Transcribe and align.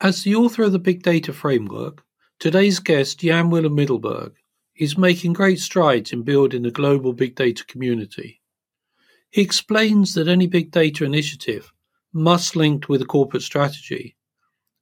As 0.00 0.24
the 0.24 0.34
author 0.34 0.64
of 0.64 0.72
the 0.72 0.78
Big 0.78 1.02
Data 1.02 1.32
Framework, 1.32 2.04
today's 2.38 2.80
guest, 2.80 3.20
Jan 3.20 3.48
Willem 3.48 3.74
Middelburg, 3.74 4.34
is 4.76 4.98
making 4.98 5.32
great 5.32 5.58
strides 5.58 6.12
in 6.12 6.22
building 6.22 6.66
a 6.66 6.70
global 6.70 7.14
big 7.14 7.34
data 7.34 7.64
community. 7.64 8.42
He 9.30 9.40
explains 9.40 10.12
that 10.12 10.28
any 10.28 10.48
big 10.48 10.70
data 10.70 11.06
initiative 11.06 11.72
must 12.12 12.54
link 12.54 12.90
with 12.90 13.00
a 13.00 13.06
corporate 13.06 13.42
strategy 13.42 14.16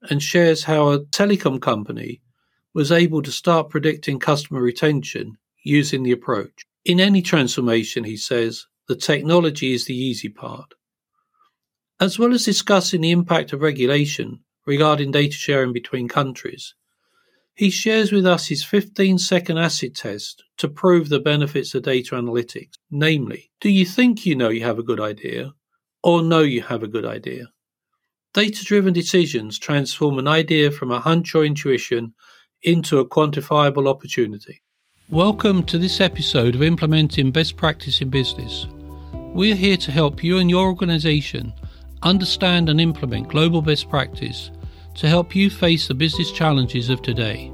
and 0.03 0.21
shares 0.21 0.65
how 0.65 0.89
a 0.89 1.05
telecom 1.05 1.63
company 1.63 2.21
was 2.75 2.91
able 2.91 3.23
to 3.23 3.31
start 3.31 3.71
predicting 3.71 4.19
customer 4.19 4.61
retention 4.61 5.39
using 5.63 6.03
the 6.03 6.11
approach. 6.11 6.67
In 6.85 6.99
any 6.99 7.23
transformation, 7.23 8.03
he 8.03 8.17
says, 8.17 8.67
the 8.89 8.97
technology 8.97 9.75
is 9.75 9.85
the 9.85 9.97
easy 9.97 10.29
part. 10.29 10.75
As 12.01 12.19
well 12.19 12.35
as 12.35 12.45
discussing 12.45 13.03
the 13.03 13.13
impact 13.13 13.53
of 13.53 13.63
regulation 13.63 14.41
regarding 14.67 15.11
data 15.11 15.35
sharing 15.35 15.73
between 15.73 16.09
countries, 16.09 16.75
he 17.55 17.71
shares 17.71 18.11
with 18.11 18.27
us 18.27 18.49
his 18.49 18.65
15 18.65 19.19
second 19.19 19.59
acid 19.59 19.95
test 19.95 20.43
to 20.57 20.69
prove 20.69 21.09
the 21.09 21.21
benefits 21.21 21.75
of 21.75 21.85
data 21.85 22.17
analytics. 22.17 22.73
Namely, 22.91 23.51
do 23.61 23.71
you 23.71 23.85
think 23.85 24.27
you 24.27 24.35
know 24.35 24.49
you 24.49 24.65
have 24.65 24.79
a 24.79 24.83
good 24.83 25.01
idea 25.01 25.53
or 26.03 26.23
know 26.23 26.41
you 26.41 26.63
have 26.63 26.83
a 26.83 26.89
good 26.89 27.05
idea? 27.05 27.47
Data 28.33 28.65
driven 28.65 28.93
decisions 28.93 29.59
transform 29.59 30.19
an 30.19 30.27
idea 30.27 30.73
from 30.73 30.91
a 30.91 30.99
hunch 30.99 31.35
or 31.37 31.45
intuition 31.45 32.15
into 32.63 32.99
a 32.99 33.09
quantifiable 33.09 33.87
opportunity. 33.87 34.61
Welcome 35.09 35.63
to 35.65 35.79
this 35.79 36.01
episode 36.01 36.57
of 36.57 36.63
Implementing 36.63 37.31
Best 37.31 37.57
Practice 37.57 38.01
in 38.01 38.11
Business. 38.11 38.67
We're 39.13 39.55
here 39.55 39.77
to 39.77 39.93
help 39.93 40.25
you 40.25 40.39
and 40.39 40.51
your 40.51 40.67
organization 40.67 41.53
understand 42.03 42.69
and 42.69 42.81
implement 42.81 43.29
global 43.29 43.63
best 43.63 43.89
practice 43.89 44.51
to 44.95 45.09
help 45.09 45.35
you 45.35 45.51
face 45.51 45.89
the 45.89 45.95
business 45.95 46.31
challenges 46.31 46.89
of 46.89 47.03
today. 47.03 47.53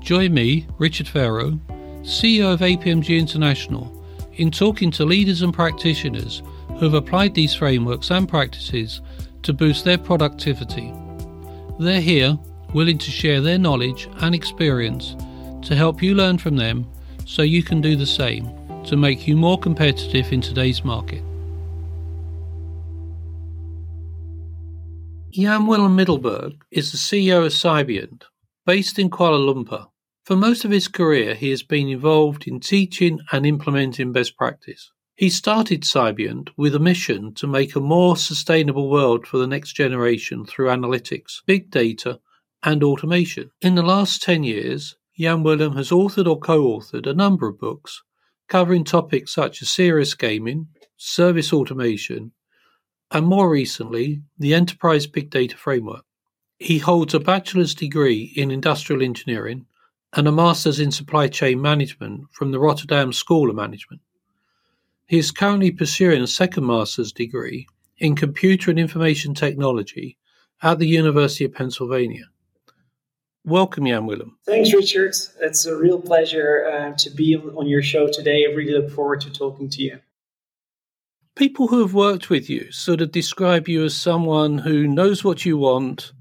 Join 0.00 0.34
me, 0.34 0.66
Richard 0.78 1.06
Pharro, 1.06 1.58
CEO 2.02 2.52
of 2.52 2.60
APMG 2.60 3.18
International, 3.18 3.96
in 4.34 4.50
talking 4.50 4.90
to 4.92 5.04
leaders 5.04 5.42
and 5.42 5.52
practitioners 5.52 6.42
who 6.78 6.86
have 6.86 6.94
applied 6.94 7.34
these 7.34 7.54
frameworks 7.54 8.10
and 8.10 8.28
practices 8.28 9.00
to 9.42 9.52
boost 9.52 9.84
their 9.84 9.98
productivity. 9.98 10.92
They're 11.78 12.00
here, 12.00 12.38
willing 12.72 12.98
to 12.98 13.10
share 13.10 13.40
their 13.40 13.58
knowledge 13.58 14.08
and 14.20 14.34
experience 14.34 15.16
to 15.66 15.76
help 15.76 16.02
you 16.02 16.14
learn 16.14 16.38
from 16.38 16.56
them 16.56 16.86
so 17.26 17.42
you 17.42 17.62
can 17.62 17.80
do 17.80 17.96
the 17.96 18.06
same 18.06 18.50
to 18.84 18.96
make 18.96 19.28
you 19.28 19.36
more 19.36 19.58
competitive 19.58 20.32
in 20.32 20.40
today's 20.40 20.84
market. 20.84 21.22
Jan 25.32 25.66
Willem 25.66 25.94
Middelburg 25.94 26.64
is 26.72 26.90
the 26.90 26.98
CEO 26.98 27.46
of 27.46 27.52
Cybiant, 27.52 28.24
based 28.66 28.98
in 28.98 29.10
Kuala 29.10 29.38
Lumpur. 29.38 29.86
For 30.24 30.34
most 30.34 30.64
of 30.64 30.72
his 30.72 30.88
career, 30.88 31.36
he 31.36 31.50
has 31.50 31.62
been 31.62 31.88
involved 31.88 32.48
in 32.48 32.58
teaching 32.58 33.20
and 33.30 33.46
implementing 33.46 34.10
best 34.10 34.36
practice. 34.36 34.90
He 35.14 35.30
started 35.30 35.82
Cybiant 35.82 36.48
with 36.56 36.74
a 36.74 36.80
mission 36.80 37.32
to 37.34 37.46
make 37.46 37.76
a 37.76 37.80
more 37.80 38.16
sustainable 38.16 38.90
world 38.90 39.24
for 39.24 39.38
the 39.38 39.46
next 39.46 39.74
generation 39.74 40.44
through 40.44 40.66
analytics, 40.66 41.42
big 41.46 41.70
data, 41.70 42.18
and 42.64 42.82
automation. 42.82 43.52
In 43.60 43.76
the 43.76 43.82
last 43.82 44.24
10 44.24 44.42
years, 44.42 44.96
Jan 45.16 45.44
Willem 45.44 45.76
has 45.76 45.90
authored 45.90 46.26
or 46.26 46.40
co 46.40 46.76
authored 46.76 47.06
a 47.06 47.14
number 47.14 47.46
of 47.46 47.60
books 47.60 48.02
covering 48.48 48.82
topics 48.82 49.32
such 49.32 49.62
as 49.62 49.68
serious 49.68 50.14
gaming, 50.14 50.66
service 50.96 51.52
automation, 51.52 52.32
and 53.10 53.26
more 53.26 53.50
recently, 53.50 54.22
the 54.38 54.54
Enterprise 54.54 55.06
Big 55.06 55.30
Data 55.30 55.56
Framework. 55.56 56.04
He 56.58 56.78
holds 56.78 57.14
a 57.14 57.20
bachelor's 57.20 57.74
degree 57.74 58.32
in 58.36 58.50
industrial 58.50 59.02
engineering 59.02 59.66
and 60.12 60.28
a 60.28 60.32
master's 60.32 60.80
in 60.80 60.90
supply 60.90 61.28
chain 61.28 61.60
management 61.60 62.24
from 62.32 62.52
the 62.52 62.60
Rotterdam 62.60 63.12
School 63.12 63.48
of 63.50 63.56
Management. 63.56 64.02
He 65.06 65.18
is 65.18 65.30
currently 65.30 65.70
pursuing 65.70 66.22
a 66.22 66.26
second 66.26 66.66
master's 66.66 67.12
degree 67.12 67.66
in 67.98 68.14
computer 68.14 68.70
and 68.70 68.78
information 68.78 69.34
technology 69.34 70.16
at 70.62 70.78
the 70.78 70.86
University 70.86 71.44
of 71.44 71.54
Pennsylvania. 71.54 72.26
Welcome, 73.44 73.86
Jan 73.86 74.06
Willem. 74.06 74.36
Thanks, 74.44 74.72
Richard. 74.72 75.14
It's 75.40 75.64
a 75.64 75.74
real 75.74 76.00
pleasure 76.00 76.66
uh, 76.66 76.96
to 76.98 77.10
be 77.10 77.36
on 77.36 77.66
your 77.66 77.82
show 77.82 78.06
today. 78.06 78.44
I 78.46 78.54
really 78.54 78.72
look 78.72 78.90
forward 78.90 79.22
to 79.22 79.32
talking 79.32 79.68
to 79.70 79.82
you. 79.82 79.98
People 81.40 81.68
who 81.68 81.80
have 81.80 81.94
worked 81.94 82.28
with 82.28 82.50
you 82.50 82.70
sort 82.70 83.00
of 83.00 83.12
describe 83.12 83.66
you 83.66 83.82
as 83.82 83.96
someone 83.96 84.58
who 84.58 84.86
knows 84.86 85.24
what 85.24 85.46
you 85.46 85.56
want 85.56 86.12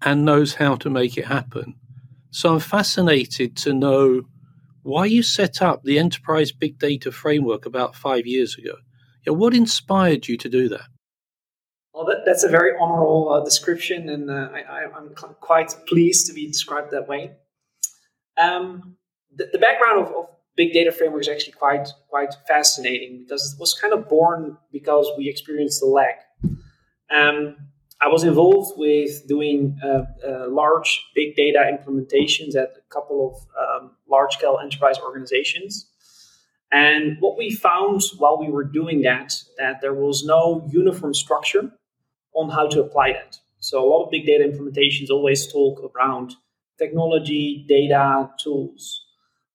and 0.00 0.24
knows 0.24 0.54
how 0.54 0.76
to 0.76 0.88
make 0.88 1.18
it 1.18 1.26
happen. 1.26 1.74
So 2.30 2.54
I'm 2.54 2.58
fascinated 2.58 3.54
to 3.58 3.74
know 3.74 4.22
why 4.82 5.04
you 5.04 5.22
set 5.22 5.60
up 5.60 5.82
the 5.82 5.98
Enterprise 5.98 6.52
Big 6.52 6.78
Data 6.78 7.12
Framework 7.12 7.66
about 7.66 7.94
five 7.94 8.26
years 8.26 8.56
ago. 8.56 8.76
Yeah, 9.26 9.34
what 9.34 9.52
inspired 9.52 10.26
you 10.26 10.38
to 10.38 10.48
do 10.48 10.70
that? 10.70 10.88
Well, 11.92 12.06
that, 12.06 12.22
that's 12.24 12.42
a 12.42 12.48
very 12.48 12.72
honorable 12.80 13.28
uh, 13.30 13.44
description, 13.44 14.08
and 14.08 14.30
uh, 14.30 14.48
I, 14.54 14.84
am 14.84 15.14
quite 15.42 15.76
pleased 15.86 16.28
to 16.28 16.32
be 16.32 16.46
described 16.46 16.92
that 16.92 17.06
way. 17.06 17.32
Um, 18.38 18.96
the, 19.36 19.50
the, 19.52 19.58
background 19.58 20.06
of, 20.06 20.14
of, 20.14 20.26
big 20.56 20.72
data 20.72 20.92
framework 20.92 21.22
is 21.22 21.28
actually 21.28 21.52
quite 21.52 21.88
quite 22.08 22.34
fascinating 22.46 23.20
because 23.20 23.54
it 23.54 23.60
was 23.60 23.74
kind 23.74 23.92
of 23.92 24.08
born 24.08 24.56
because 24.70 25.06
we 25.16 25.28
experienced 25.28 25.80
the 25.80 25.86
lack. 25.86 26.24
Um, 27.10 27.56
I 28.00 28.08
was 28.08 28.24
involved 28.24 28.76
with 28.76 29.28
doing 29.28 29.78
uh, 29.84 30.04
uh, 30.26 30.48
large 30.48 31.04
big 31.14 31.36
data 31.36 31.60
implementations 31.72 32.56
at 32.56 32.74
a 32.76 32.82
couple 32.90 33.30
of 33.30 33.82
um, 33.82 33.92
large 34.10 34.32
scale 34.32 34.58
enterprise 34.60 34.98
organizations. 34.98 35.88
And 36.72 37.18
what 37.20 37.38
we 37.38 37.54
found 37.54 38.02
while 38.18 38.40
we 38.40 38.48
were 38.48 38.64
doing 38.64 39.02
that, 39.02 39.34
that 39.58 39.82
there 39.82 39.94
was 39.94 40.24
no 40.24 40.66
uniform 40.72 41.14
structure 41.14 41.70
on 42.34 42.50
how 42.50 42.66
to 42.68 42.80
apply 42.80 43.12
that. 43.12 43.38
So 43.60 43.84
a 43.84 43.88
lot 43.88 44.04
of 44.04 44.10
big 44.10 44.26
data 44.26 44.42
implementations 44.42 45.10
always 45.10 45.52
talk 45.52 45.78
around 45.94 46.34
technology, 46.78 47.64
data, 47.68 48.30
tools, 48.42 49.04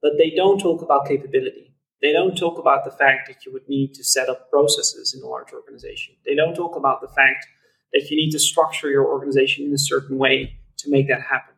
but 0.02 0.14
they 0.18 0.32
don't 0.32 0.60
talk 0.60 0.82
about 0.82 1.08
capability. 1.08 1.74
They 2.02 2.12
don't 2.12 2.38
talk 2.38 2.60
about 2.60 2.86
the 2.86 2.92
fact 2.92 3.28
that 3.28 3.46
you 3.46 3.54
would 3.54 3.68
need 3.68 3.94
to 3.96 4.04
set 4.04 4.30
up 4.30 4.50
processes 4.52 5.16
in 5.16 5.24
a 5.24 5.28
large 5.28 5.52
organization. 5.52 6.16
They 6.26 6.36
don't 6.36 6.54
talk 6.54 6.76
about 6.76 7.02
the 7.02 7.08
fact 7.08 7.48
that 7.94 8.10
you 8.10 8.18
need 8.18 8.32
to 8.32 8.40
structure 8.40 8.90
your 8.90 9.08
organization 9.08 9.66
in 9.66 9.74
a 9.74 9.80
certain 9.80 10.18
way 10.18 10.60
to 10.78 10.92
make 10.92 11.08
that 11.08 11.22
happen. 11.22 11.56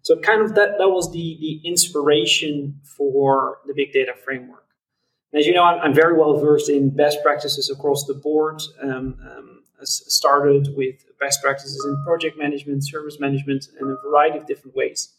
So 0.00 0.18
kind 0.18 0.40
of 0.40 0.54
that, 0.54 0.78
that 0.78 0.88
was 0.88 1.12
the, 1.12 1.36
the 1.40 1.68
inspiration 1.68 2.80
for 2.96 3.58
the 3.66 3.74
big 3.74 3.92
data 3.92 4.14
framework. 4.14 4.64
And 5.32 5.40
as 5.40 5.46
you 5.46 5.52
know, 5.52 5.64
I'm, 5.64 5.80
I'm, 5.80 5.94
very 5.94 6.18
well 6.18 6.38
versed 6.38 6.68
in 6.68 6.90
best 6.90 7.22
practices 7.22 7.70
across 7.70 8.06
the 8.06 8.14
board. 8.14 8.62
Um, 8.82 9.16
um, 9.20 9.62
started 9.84 10.68
with 10.76 11.04
best 11.20 11.42
practices 11.42 11.84
in 11.84 12.02
project 12.04 12.38
management, 12.38 12.86
service 12.86 13.18
management, 13.18 13.66
and 13.78 13.90
a 13.90 13.96
variety 14.08 14.38
of 14.38 14.46
different 14.46 14.76
ways. 14.76 15.14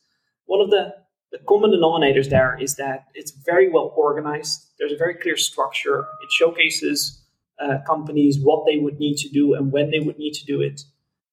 One 0.45 0.61
of 0.61 0.69
the, 0.69 0.93
the 1.33 1.39
common 1.39 1.71
denominators 1.71 2.29
there 2.29 2.55
is 2.61 2.75
that 2.75 3.07
it's 3.15 3.31
very 3.31 3.67
well 3.67 3.91
organized. 3.97 4.67
There's 4.77 4.91
a 4.91 4.97
very 4.97 5.15
clear 5.15 5.35
structure. 5.35 6.01
It 6.23 6.31
showcases 6.31 7.23
uh, 7.59 7.79
companies 7.87 8.37
what 8.39 8.65
they 8.67 8.77
would 8.77 8.99
need 8.99 9.17
to 9.17 9.29
do 9.29 9.55
and 9.55 9.71
when 9.71 9.89
they 9.89 9.99
would 9.99 10.19
need 10.19 10.33
to 10.35 10.45
do 10.45 10.61
it. 10.61 10.83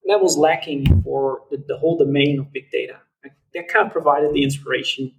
And 0.03 0.11
that 0.11 0.23
was 0.23 0.39
lacking 0.39 1.03
for 1.03 1.43
the, 1.51 1.63
the 1.69 1.77
whole 1.77 1.99
domain 1.99 2.41
of 2.41 2.51
big 2.51 2.71
data. 2.71 2.97
That 3.53 3.69
kind 3.69 3.87
of 3.87 3.93
provided 3.93 4.33
the 4.33 4.43
inspiration 4.43 5.13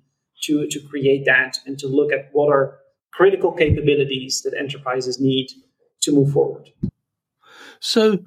to, 0.45 0.67
to 0.67 0.79
create 0.79 1.25
that 1.25 1.59
and 1.67 1.77
to 1.77 1.87
look 1.87 2.11
at 2.11 2.29
what 2.31 2.49
are 2.51 2.79
critical 3.11 3.51
capabilities 3.51 4.41
that 4.41 4.55
enterprises 4.57 5.21
need 5.21 5.49
to 6.01 6.11
move 6.11 6.31
forward. 6.31 6.69
So, 7.79 8.19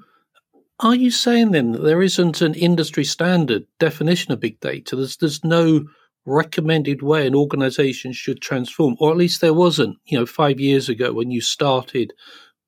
are 0.79 0.95
you 0.95 1.11
saying 1.11 1.51
then 1.51 1.73
that 1.73 1.83
there 1.83 2.03
isn't 2.03 2.43
an 2.43 2.55
industry 2.55 3.05
standard 3.05 3.67
definition 3.81 4.33
of 4.33 4.41
big 4.41 4.61
data? 4.61 4.95
There's, 4.95 5.17
there's 5.17 5.43
no 5.43 5.87
recommended 6.27 7.03
way 7.03 7.27
an 7.27 7.35
organization 7.35 8.13
should 8.13 8.41
transform, 8.41 8.97
or 8.99 9.11
at 9.11 9.17
least 9.17 9.41
there 9.41 9.55
wasn't, 9.55 9.99
you 10.07 10.19
know, 10.19 10.27
five 10.27 10.59
years 10.59 10.89
ago 10.89 11.13
when 11.13 11.31
you 11.31 11.41
started 11.41 12.13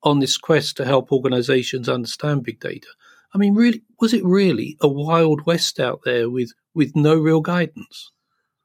on 0.03 0.19
this 0.19 0.37
quest 0.37 0.77
to 0.77 0.85
help 0.85 1.11
organizations 1.11 1.89
understand 1.89 2.43
big 2.43 2.59
data. 2.59 2.87
I 3.33 3.37
mean, 3.37 3.55
really, 3.55 3.83
was 3.99 4.13
it 4.13 4.23
really 4.23 4.77
a 4.81 4.87
wild 4.87 5.45
west 5.45 5.79
out 5.79 6.01
there 6.05 6.29
with, 6.29 6.53
with 6.73 6.95
no 6.95 7.15
real 7.15 7.41
guidance? 7.41 8.11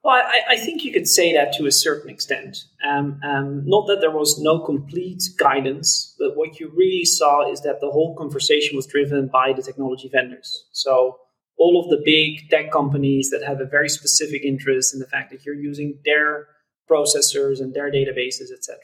Well, 0.03 0.15
I, 0.15 0.55
I 0.55 0.57
think 0.57 0.83
you 0.83 0.91
could 0.91 1.07
say 1.07 1.33
that 1.33 1.53
to 1.53 1.65
a 1.65 1.71
certain 1.71 2.09
extent. 2.09 2.57
Um, 2.85 3.19
um, 3.23 3.63
not 3.65 3.87
that 3.87 4.01
there 4.01 4.11
was 4.11 4.39
no 4.41 4.59
complete 4.59 5.23
guidance, 5.39 6.13
but 6.19 6.35
what 6.35 6.59
you 6.59 6.71
really 6.75 7.05
saw 7.05 7.49
is 7.49 7.61
that 7.61 7.79
the 7.79 7.89
whole 7.89 8.15
conversation 8.15 8.75
was 8.75 8.85
driven 8.85 9.27
by 9.27 9.53
the 9.53 9.61
technology 9.61 10.09
vendors. 10.11 10.65
So 10.71 11.19
all 11.57 11.81
of 11.83 11.89
the 11.89 12.01
big 12.03 12.49
tech 12.49 12.71
companies 12.71 13.29
that 13.29 13.43
have 13.43 13.61
a 13.61 13.65
very 13.65 13.89
specific 13.89 14.43
interest 14.43 14.93
in 14.93 14.99
the 14.99 15.07
fact 15.07 15.31
that 15.31 15.45
you're 15.45 15.55
using 15.55 15.99
their 16.05 16.47
processors 16.89 17.59
and 17.59 17.73
their 17.73 17.91
databases, 17.91 18.51
etc. 18.51 18.77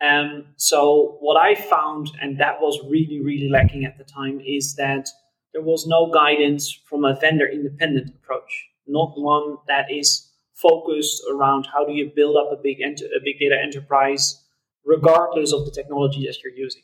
Um, 0.00 0.46
so 0.56 1.18
what 1.20 1.36
I 1.36 1.54
found, 1.54 2.10
and 2.20 2.38
that 2.38 2.60
was 2.60 2.78
really, 2.88 3.20
really 3.20 3.48
lacking 3.48 3.84
at 3.84 3.98
the 3.98 4.04
time, 4.04 4.40
is 4.40 4.74
that 4.76 5.08
there 5.52 5.62
was 5.62 5.86
no 5.86 6.10
guidance 6.12 6.72
from 6.88 7.04
a 7.04 7.18
vendor 7.18 7.48
independent 7.48 8.10
approach, 8.10 8.66
not 8.86 9.12
one 9.16 9.56
that 9.66 9.86
is 9.90 10.30
focused 10.54 11.22
around 11.30 11.66
how 11.72 11.84
do 11.84 11.92
you 11.92 12.10
build 12.14 12.36
up 12.36 12.50
a 12.52 12.60
big 12.62 12.80
ent- 12.80 13.00
a 13.00 13.20
big 13.24 13.38
data 13.38 13.56
enterprise 13.60 14.44
regardless 14.84 15.52
of 15.52 15.64
the 15.64 15.70
technology 15.70 16.26
that 16.26 16.36
you're 16.42 16.52
using. 16.52 16.82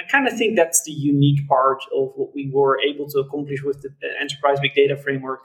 I 0.00 0.08
kind 0.10 0.26
of 0.26 0.36
think 0.36 0.56
that's 0.56 0.82
the 0.84 0.92
unique 0.92 1.46
part 1.46 1.82
of 1.94 2.12
what 2.16 2.34
we 2.34 2.50
were 2.52 2.80
able 2.80 3.06
to 3.10 3.18
accomplish 3.18 3.62
with 3.62 3.82
the 3.82 3.88
uh, 3.88 4.20
enterprise 4.20 4.58
big 4.60 4.74
data 4.74 4.96
framework 4.96 5.40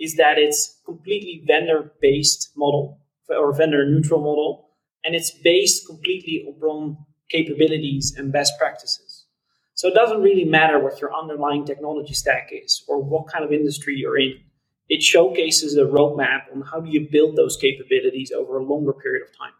is 0.00 0.16
that 0.16 0.38
it's 0.38 0.80
completely 0.86 1.44
vendor 1.46 1.92
based 2.00 2.52
model 2.56 3.00
or 3.28 3.52
vendor 3.52 3.84
neutral 3.84 4.20
model 4.20 4.70
and 5.04 5.14
it's 5.14 5.30
based 5.30 5.86
completely 5.86 6.46
upon 6.48 6.96
capabilities 7.28 8.14
and 8.16 8.32
best 8.32 8.54
practices. 8.58 9.26
So 9.74 9.88
it 9.88 9.94
doesn't 9.94 10.22
really 10.22 10.44
matter 10.44 10.78
what 10.78 11.00
your 11.00 11.14
underlying 11.14 11.64
technology 11.64 12.14
stack 12.14 12.50
is 12.50 12.84
or 12.88 13.02
what 13.02 13.28
kind 13.28 13.44
of 13.44 13.52
industry 13.52 13.94
you're 13.96 14.18
in. 14.18 14.40
It 14.88 15.02
showcases 15.02 15.76
a 15.76 15.84
roadmap 15.84 16.52
on 16.52 16.62
how 16.62 16.80
do 16.80 16.90
you 16.90 17.06
build 17.10 17.36
those 17.36 17.56
capabilities 17.56 18.32
over 18.32 18.58
a 18.58 18.64
longer 18.64 18.94
period 18.94 19.28
of 19.28 19.36
time. 19.36 19.52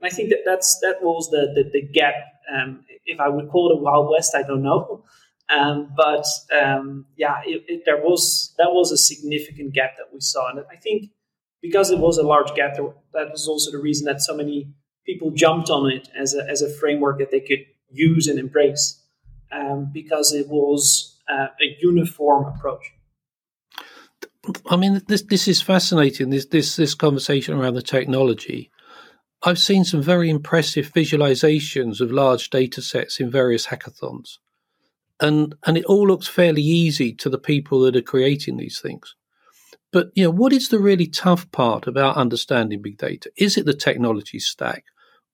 And 0.00 0.10
I 0.10 0.14
think 0.14 0.30
that 0.30 0.42
that's 0.44 0.78
that 0.82 1.02
was 1.02 1.28
the 1.30 1.52
the, 1.54 1.68
the 1.70 1.82
gap. 1.82 2.14
Um, 2.52 2.84
if 3.04 3.20
I 3.20 3.28
would 3.28 3.50
call 3.50 3.70
it 3.70 3.78
a 3.78 3.82
wild 3.82 4.10
west, 4.10 4.34
I 4.34 4.42
don't 4.42 4.62
know. 4.62 5.04
Um, 5.48 5.92
but 5.96 6.24
um, 6.60 7.06
yeah, 7.16 7.36
it, 7.44 7.64
it, 7.68 7.82
there 7.84 7.98
was 7.98 8.54
that 8.58 8.68
was 8.70 8.90
a 8.90 8.96
significant 8.96 9.74
gap 9.74 9.96
that 9.96 10.12
we 10.12 10.20
saw, 10.20 10.50
and 10.50 10.60
I 10.70 10.76
think 10.76 11.10
because 11.60 11.90
it 11.90 11.98
was 11.98 12.18
a 12.18 12.22
large 12.22 12.54
gap, 12.54 12.76
that 12.76 13.30
was 13.30 13.46
also 13.46 13.70
the 13.70 13.78
reason 13.78 14.06
that 14.06 14.20
so 14.20 14.34
many 14.34 14.72
people 15.04 15.30
jumped 15.30 15.68
on 15.68 15.90
it 15.90 16.08
as 16.18 16.34
a 16.34 16.48
as 16.48 16.62
a 16.62 16.70
framework 16.70 17.18
that 17.18 17.30
they 17.30 17.40
could 17.40 17.66
use 17.90 18.28
and 18.28 18.38
embrace, 18.38 19.02
um, 19.50 19.90
because 19.92 20.32
it 20.32 20.48
was 20.48 21.20
uh, 21.28 21.48
a 21.60 21.76
uniform 21.80 22.46
approach. 22.46 22.92
I 24.70 24.76
mean, 24.76 25.02
this 25.06 25.22
this 25.22 25.46
is 25.48 25.60
fascinating. 25.60 26.30
This 26.30 26.46
this 26.46 26.76
this 26.76 26.94
conversation 26.94 27.54
around 27.54 27.74
the 27.74 27.82
technology 27.82 28.71
I've 29.44 29.58
seen 29.58 29.84
some 29.84 30.02
very 30.02 30.30
impressive 30.30 30.92
visualizations 30.92 32.00
of 32.00 32.12
large 32.12 32.50
data 32.50 32.80
sets 32.80 33.20
in 33.20 33.30
various 33.30 33.66
hackathons. 33.66 34.38
And, 35.20 35.54
and 35.66 35.76
it 35.76 35.84
all 35.84 36.06
looks 36.06 36.28
fairly 36.28 36.62
easy 36.62 37.12
to 37.14 37.28
the 37.28 37.38
people 37.38 37.80
that 37.80 37.96
are 37.96 38.02
creating 38.02 38.56
these 38.56 38.80
things. 38.80 39.14
But 39.92 40.10
you 40.14 40.24
know, 40.24 40.30
what 40.30 40.52
is 40.52 40.70
the 40.70 40.78
really 40.78 41.06
tough 41.06 41.50
part 41.52 41.86
about 41.86 42.16
understanding 42.16 42.80
big 42.80 42.96
data? 42.96 43.30
Is 43.36 43.56
it 43.58 43.66
the 43.66 43.74
technology 43.74 44.38
stack, 44.38 44.84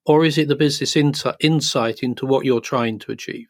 or 0.05 0.25
is 0.25 0.37
it 0.37 0.49
the 0.49 0.56
business 0.56 0.96
insight, 0.96 1.37
insight 1.40 2.02
into 2.02 2.26
what 2.26 2.44
you're 2.44 2.61
trying 2.61 2.99
to 3.00 3.12
achieve? 3.12 3.46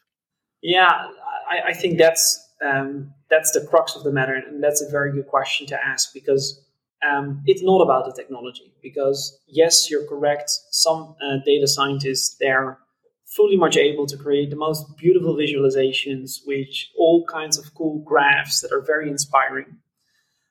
Yeah, 0.62 1.06
I, 1.50 1.70
I 1.70 1.72
think 1.72 1.99
that's 1.99 2.46
um, 2.62 3.14
that's 3.31 3.52
the 3.52 3.66
crux 3.66 3.96
of 3.96 4.04
the 4.04 4.12
matter, 4.12 4.34
and 4.34 4.62
that's 4.62 4.82
a 4.82 4.90
very 4.90 5.12
good 5.12 5.28
question 5.28 5.66
to 5.69 5.82
ask 5.82 6.12
because 6.12 6.62
um, 7.06 7.42
it's 7.46 7.62
not 7.62 7.80
about 7.80 8.04
the 8.06 8.12
technology 8.12 8.72
because 8.82 9.38
yes 9.46 9.90
you're 9.90 10.06
correct. 10.06 10.50
Some 10.70 11.14
uh, 11.22 11.36
data 11.44 11.68
scientists 11.68 12.36
they're 12.40 12.78
fully 13.26 13.56
much 13.56 13.76
able 13.76 14.06
to 14.06 14.16
create 14.16 14.50
the 14.50 14.56
most 14.56 14.96
beautiful 14.96 15.36
visualizations 15.36 16.38
which 16.44 16.90
all 16.96 17.24
kinds 17.26 17.58
of 17.58 17.74
cool 17.74 17.98
graphs 18.04 18.60
that 18.60 18.72
are 18.72 18.80
very 18.80 19.08
inspiring. 19.08 19.76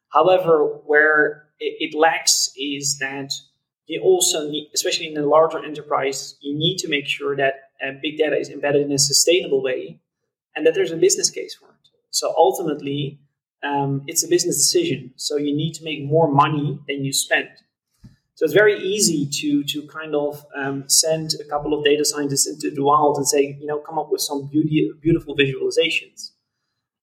However 0.09 0.79
where 0.85 1.47
it, 1.59 1.91
it 1.91 1.97
lacks 1.97 2.51
is 2.57 2.97
that 3.00 3.33
you 3.88 4.01
also 4.01 4.50
need 4.50 4.69
especially 4.73 5.07
in 5.07 5.17
a 5.17 5.25
larger 5.25 5.63
enterprise 5.63 6.35
you 6.41 6.57
need 6.57 6.77
to 6.77 6.88
make 6.88 7.07
sure 7.07 7.35
that 7.35 7.55
uh, 7.85 7.91
big 8.01 8.17
data 8.17 8.38
is 8.38 8.50
embedded 8.50 8.85
in 8.85 8.91
a 8.91 9.00
sustainable 9.00 9.61
way 9.61 10.00
and 10.55 10.65
that 10.65 10.73
there's 10.73 10.91
a 10.91 10.97
business 10.97 11.29
case 11.29 11.53
for 11.53 11.67
it. 11.67 11.89
So 12.09 12.33
ultimately 12.35 13.19
um, 13.63 14.04
it's 14.07 14.24
a 14.24 14.27
business 14.27 14.57
decision. 14.57 15.13
So 15.15 15.38
you 15.38 15.56
need 15.56 15.74
to 15.75 15.83
make 15.83 16.04
more 16.04 16.31
money 16.31 16.80
than 16.88 17.04
you 17.04 17.13
spend. 17.13 17.50
So 18.36 18.45
it's 18.45 18.54
very 18.54 18.77
easy 18.80 19.27
to 19.42 19.63
to 19.63 19.88
kind 19.88 20.13
of 20.13 20.45
um, 20.56 20.88
send 20.88 21.31
a 21.39 21.44
couple 21.45 21.74
of 21.74 21.83
data 21.83 22.06
scientists 22.06 22.48
into 22.48 22.69
the 22.69 22.83
wild 22.83 23.18
and 23.18 23.27
say, 23.27 23.57
you 23.59 23.65
know, 23.65 23.80
come 23.80 23.98
up 23.98 24.12
with 24.12 24.21
some 24.21 24.48
beauty, 24.48 24.92
beautiful 25.01 25.36
visualizations. 25.36 26.31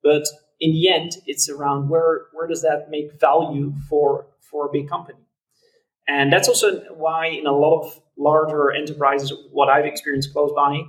But 0.03 0.23
in 0.61 0.73
the 0.73 0.89
end, 0.89 1.17
it's 1.27 1.49
around 1.49 1.89
where 1.89 2.27
where 2.33 2.47
does 2.47 2.62
that 2.62 2.89
make 2.89 3.21
value 3.21 3.73
for 3.89 4.27
for 4.41 4.67
a 4.69 4.73
big 4.73 4.89
company, 4.89 5.19
and 6.07 6.33
that's 6.33 6.49
also 6.49 6.81
why 6.95 7.27
in 7.27 7.47
a 7.47 7.53
lot 7.53 7.81
of 7.81 8.00
larger 8.17 8.71
enterprises, 8.71 9.33
what 9.50 9.69
I've 9.69 9.87
experienced 9.87 10.33
close 10.33 10.53
by 10.55 10.83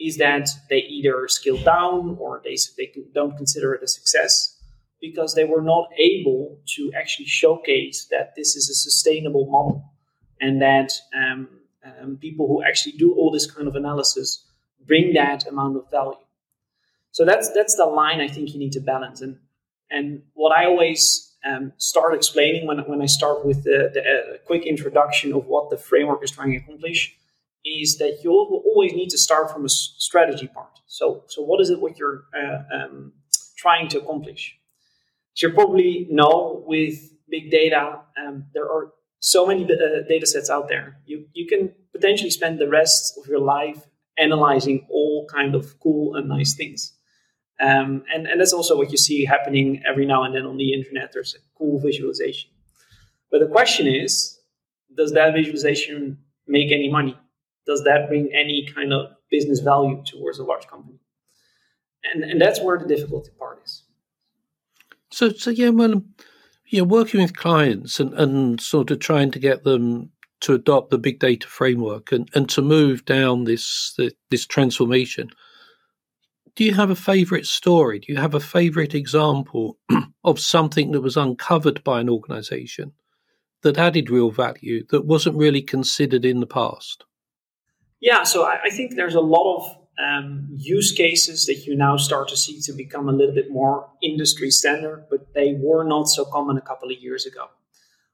is 0.00 0.16
that 0.16 0.48
they 0.68 0.78
either 0.78 1.28
scale 1.28 1.58
down 1.58 2.16
or 2.18 2.42
they 2.42 2.56
they 2.76 2.92
don't 3.14 3.36
consider 3.36 3.74
it 3.74 3.82
a 3.84 3.86
success 3.86 4.53
because 5.00 5.34
they 5.34 5.44
were 5.44 5.62
not 5.62 5.88
able 5.98 6.58
to 6.76 6.92
actually 6.96 7.26
showcase 7.26 8.06
that 8.10 8.34
this 8.36 8.56
is 8.56 8.70
a 8.70 8.74
sustainable 8.74 9.46
model 9.46 9.92
and 10.40 10.60
that 10.62 10.92
um, 11.14 11.48
um, 11.84 12.16
people 12.16 12.46
who 12.46 12.62
actually 12.62 12.92
do 12.92 13.12
all 13.14 13.30
this 13.30 13.50
kind 13.50 13.68
of 13.68 13.76
analysis 13.76 14.46
bring 14.86 15.12
that 15.14 15.46
amount 15.46 15.76
of 15.76 15.90
value. 15.90 16.18
So 17.12 17.24
that's 17.24 17.50
that's 17.52 17.76
the 17.76 17.86
line 17.86 18.20
I 18.20 18.28
think 18.28 18.52
you 18.52 18.58
need 18.58 18.72
to 18.72 18.80
balance. 18.80 19.20
And 19.20 19.38
and 19.90 20.22
what 20.34 20.52
I 20.52 20.66
always 20.66 21.32
um, 21.44 21.72
start 21.76 22.14
explaining 22.14 22.66
when 22.66 22.78
when 22.80 23.00
I 23.02 23.06
start 23.06 23.44
with 23.44 23.64
the, 23.64 23.90
the 23.92 24.00
uh, 24.00 24.38
quick 24.46 24.66
introduction 24.66 25.32
of 25.32 25.46
what 25.46 25.70
the 25.70 25.76
framework 25.76 26.24
is 26.24 26.30
trying 26.30 26.52
to 26.52 26.56
accomplish 26.56 27.14
is 27.64 27.98
that 27.98 28.20
you 28.22 28.30
will 28.30 28.62
always 28.66 28.92
need 28.92 29.08
to 29.10 29.18
start 29.18 29.50
from 29.50 29.64
a 29.64 29.68
strategy 29.68 30.48
part. 30.48 30.80
So 30.86 31.24
so 31.28 31.42
what 31.42 31.60
is 31.60 31.70
it 31.70 31.80
what 31.80 31.98
you're 31.98 32.24
uh, 32.36 32.62
um, 32.76 33.12
trying 33.56 33.88
to 33.88 33.98
accomplish? 34.00 34.58
As 35.36 35.42
you 35.42 35.50
probably 35.50 36.06
know, 36.10 36.62
with 36.66 37.12
big 37.28 37.50
data, 37.50 38.00
um, 38.16 38.46
there 38.54 38.64
are 38.64 38.92
so 39.18 39.46
many 39.46 39.64
uh, 39.64 40.06
data 40.08 40.26
sets 40.26 40.50
out 40.50 40.68
there. 40.68 40.98
You, 41.06 41.26
you 41.32 41.46
can 41.46 41.72
potentially 41.92 42.30
spend 42.30 42.58
the 42.58 42.68
rest 42.68 43.18
of 43.18 43.26
your 43.26 43.40
life 43.40 43.86
analyzing 44.18 44.86
all 44.90 45.26
kind 45.32 45.54
of 45.54 45.78
cool 45.80 46.14
and 46.14 46.28
nice 46.28 46.54
things. 46.54 46.92
Um, 47.60 48.04
and, 48.12 48.26
and 48.26 48.40
that's 48.40 48.52
also 48.52 48.76
what 48.76 48.90
you 48.90 48.98
see 48.98 49.24
happening 49.24 49.82
every 49.88 50.06
now 50.06 50.24
and 50.24 50.34
then 50.34 50.44
on 50.44 50.56
the 50.56 50.72
internet. 50.72 51.10
There's 51.12 51.34
a 51.34 51.38
cool 51.58 51.80
visualization. 51.80 52.50
But 53.30 53.40
the 53.40 53.46
question 53.48 53.86
is, 53.86 54.38
does 54.96 55.12
that 55.12 55.34
visualization 55.34 56.18
make 56.46 56.70
any 56.70 56.88
money? 56.90 57.18
Does 57.66 57.82
that 57.84 58.08
bring 58.08 58.30
any 58.34 58.68
kind 58.72 58.92
of 58.92 59.06
business 59.30 59.60
value 59.60 60.02
towards 60.04 60.38
a 60.38 60.44
large 60.44 60.66
company? 60.66 60.98
And, 62.04 62.22
and 62.22 62.40
that's 62.40 62.60
where 62.60 62.78
the 62.78 62.86
difficulty 62.86 63.30
part 63.38 63.60
is. 63.64 63.84
So, 65.14 65.30
so 65.30 65.50
yeah, 65.50 65.68
well, 65.68 66.02
yeah, 66.66 66.82
working 66.82 67.22
with 67.22 67.36
clients 67.36 68.00
and, 68.00 68.12
and 68.14 68.60
sort 68.60 68.90
of 68.90 68.98
trying 68.98 69.30
to 69.30 69.38
get 69.38 69.62
them 69.62 70.10
to 70.40 70.54
adopt 70.54 70.90
the 70.90 70.98
big 70.98 71.20
data 71.20 71.46
framework 71.46 72.10
and, 72.10 72.28
and 72.34 72.48
to 72.48 72.60
move 72.60 73.04
down 73.04 73.44
this 73.44 73.96
this 74.30 74.44
transformation. 74.44 75.30
Do 76.56 76.64
you 76.64 76.74
have 76.74 76.90
a 76.90 76.96
favorite 76.96 77.46
story? 77.46 78.00
Do 78.00 78.12
you 78.12 78.18
have 78.18 78.34
a 78.34 78.40
favorite 78.40 78.92
example 78.92 79.78
of 80.24 80.40
something 80.40 80.90
that 80.90 81.00
was 81.00 81.16
uncovered 81.16 81.84
by 81.84 82.00
an 82.00 82.10
organization 82.10 82.92
that 83.62 83.78
added 83.78 84.10
real 84.10 84.32
value 84.32 84.84
that 84.90 85.06
wasn't 85.06 85.36
really 85.36 85.62
considered 85.62 86.24
in 86.24 86.40
the 86.40 86.46
past? 86.46 87.04
Yeah, 88.00 88.24
so 88.24 88.42
I, 88.42 88.62
I 88.64 88.70
think 88.70 88.96
there's 88.96 89.14
a 89.14 89.20
lot 89.20 89.58
of 89.58 89.83
um, 89.98 90.48
use 90.56 90.92
cases 90.92 91.46
that 91.46 91.66
you 91.66 91.76
now 91.76 91.96
start 91.96 92.28
to 92.28 92.36
see 92.36 92.60
to 92.62 92.72
become 92.72 93.08
a 93.08 93.12
little 93.12 93.34
bit 93.34 93.50
more 93.50 93.88
industry 94.02 94.50
standard, 94.50 95.06
but 95.10 95.32
they 95.34 95.56
were 95.58 95.84
not 95.84 96.08
so 96.08 96.24
common 96.24 96.56
a 96.56 96.60
couple 96.60 96.90
of 96.90 96.98
years 97.00 97.26
ago. 97.26 97.48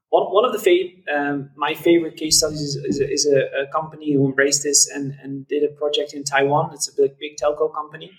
One, 0.09 0.25
one 0.25 0.45
of 0.45 0.51
the 0.51 0.59
fa- 0.59 1.13
um, 1.15 1.51
my 1.55 1.73
favorite 1.73 2.17
case 2.17 2.39
studies 2.39 2.61
is, 2.61 2.75
is, 2.75 2.99
a, 2.99 3.11
is 3.11 3.25
a, 3.25 3.63
a, 3.63 3.67
company 3.71 4.13
who 4.13 4.25
embraced 4.25 4.61
this 4.63 4.89
and, 4.89 5.15
and 5.23 5.47
did 5.47 5.63
a 5.63 5.73
project 5.73 6.13
in 6.13 6.25
Taiwan. 6.25 6.71
It's 6.73 6.89
a 6.89 7.01
big, 7.01 7.17
big 7.17 7.37
telco 7.37 7.73
company. 7.73 8.11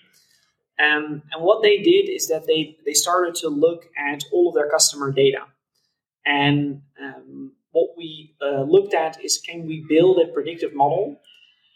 Um, 0.80 1.22
and 1.30 1.42
what 1.42 1.62
they 1.62 1.78
did 1.78 2.08
is 2.08 2.28
that 2.28 2.46
they, 2.46 2.78
they 2.86 2.94
started 2.94 3.34
to 3.36 3.48
look 3.48 3.84
at 3.96 4.24
all 4.32 4.48
of 4.48 4.54
their 4.54 4.70
customer 4.70 5.12
data. 5.12 5.44
And 6.24 6.82
um, 7.00 7.52
what 7.72 7.90
we 7.96 8.34
uh, 8.40 8.62
looked 8.62 8.94
at 8.94 9.22
is 9.22 9.38
can 9.38 9.66
we 9.66 9.84
build 9.86 10.18
a 10.18 10.32
predictive 10.32 10.74
model 10.74 11.20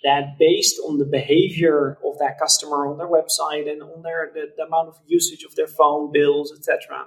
that 0.05 0.39
based 0.39 0.79
on 0.87 0.99
the 0.99 1.05
behavior 1.05 1.99
of 2.05 2.19
that 2.19 2.39
customer 2.39 2.87
on 2.87 2.99
their 2.99 3.09
website 3.09 3.71
and 3.71 3.83
on 3.83 4.03
their 4.03 4.31
the, 4.35 4.47
the 4.57 4.65
amount 4.65 4.89
of 4.89 4.97
usage 5.07 5.45
of 5.45 5.55
their 5.57 5.67
phone 5.67 6.13
bills 6.13 6.53
etc 6.57 7.05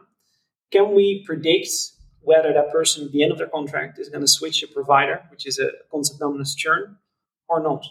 can 0.71 0.93
we 0.93 1.23
predict 1.25 1.69
whether 2.21 2.53
that 2.53 2.71
person 2.71 3.05
at 3.05 3.11
the 3.11 3.23
end 3.23 3.31
of 3.31 3.37
their 3.37 3.47
contract 3.47 3.97
is 3.99 4.09
going 4.09 4.21
to 4.21 4.27
switch 4.27 4.61
a 4.63 4.67
provider 4.67 5.23
which 5.31 5.47
is 5.47 5.57
a 5.57 5.71
concept 5.91 6.19
known 6.21 6.39
as 6.39 6.53
churn 6.53 6.97
or 7.47 7.61
not? 7.61 7.85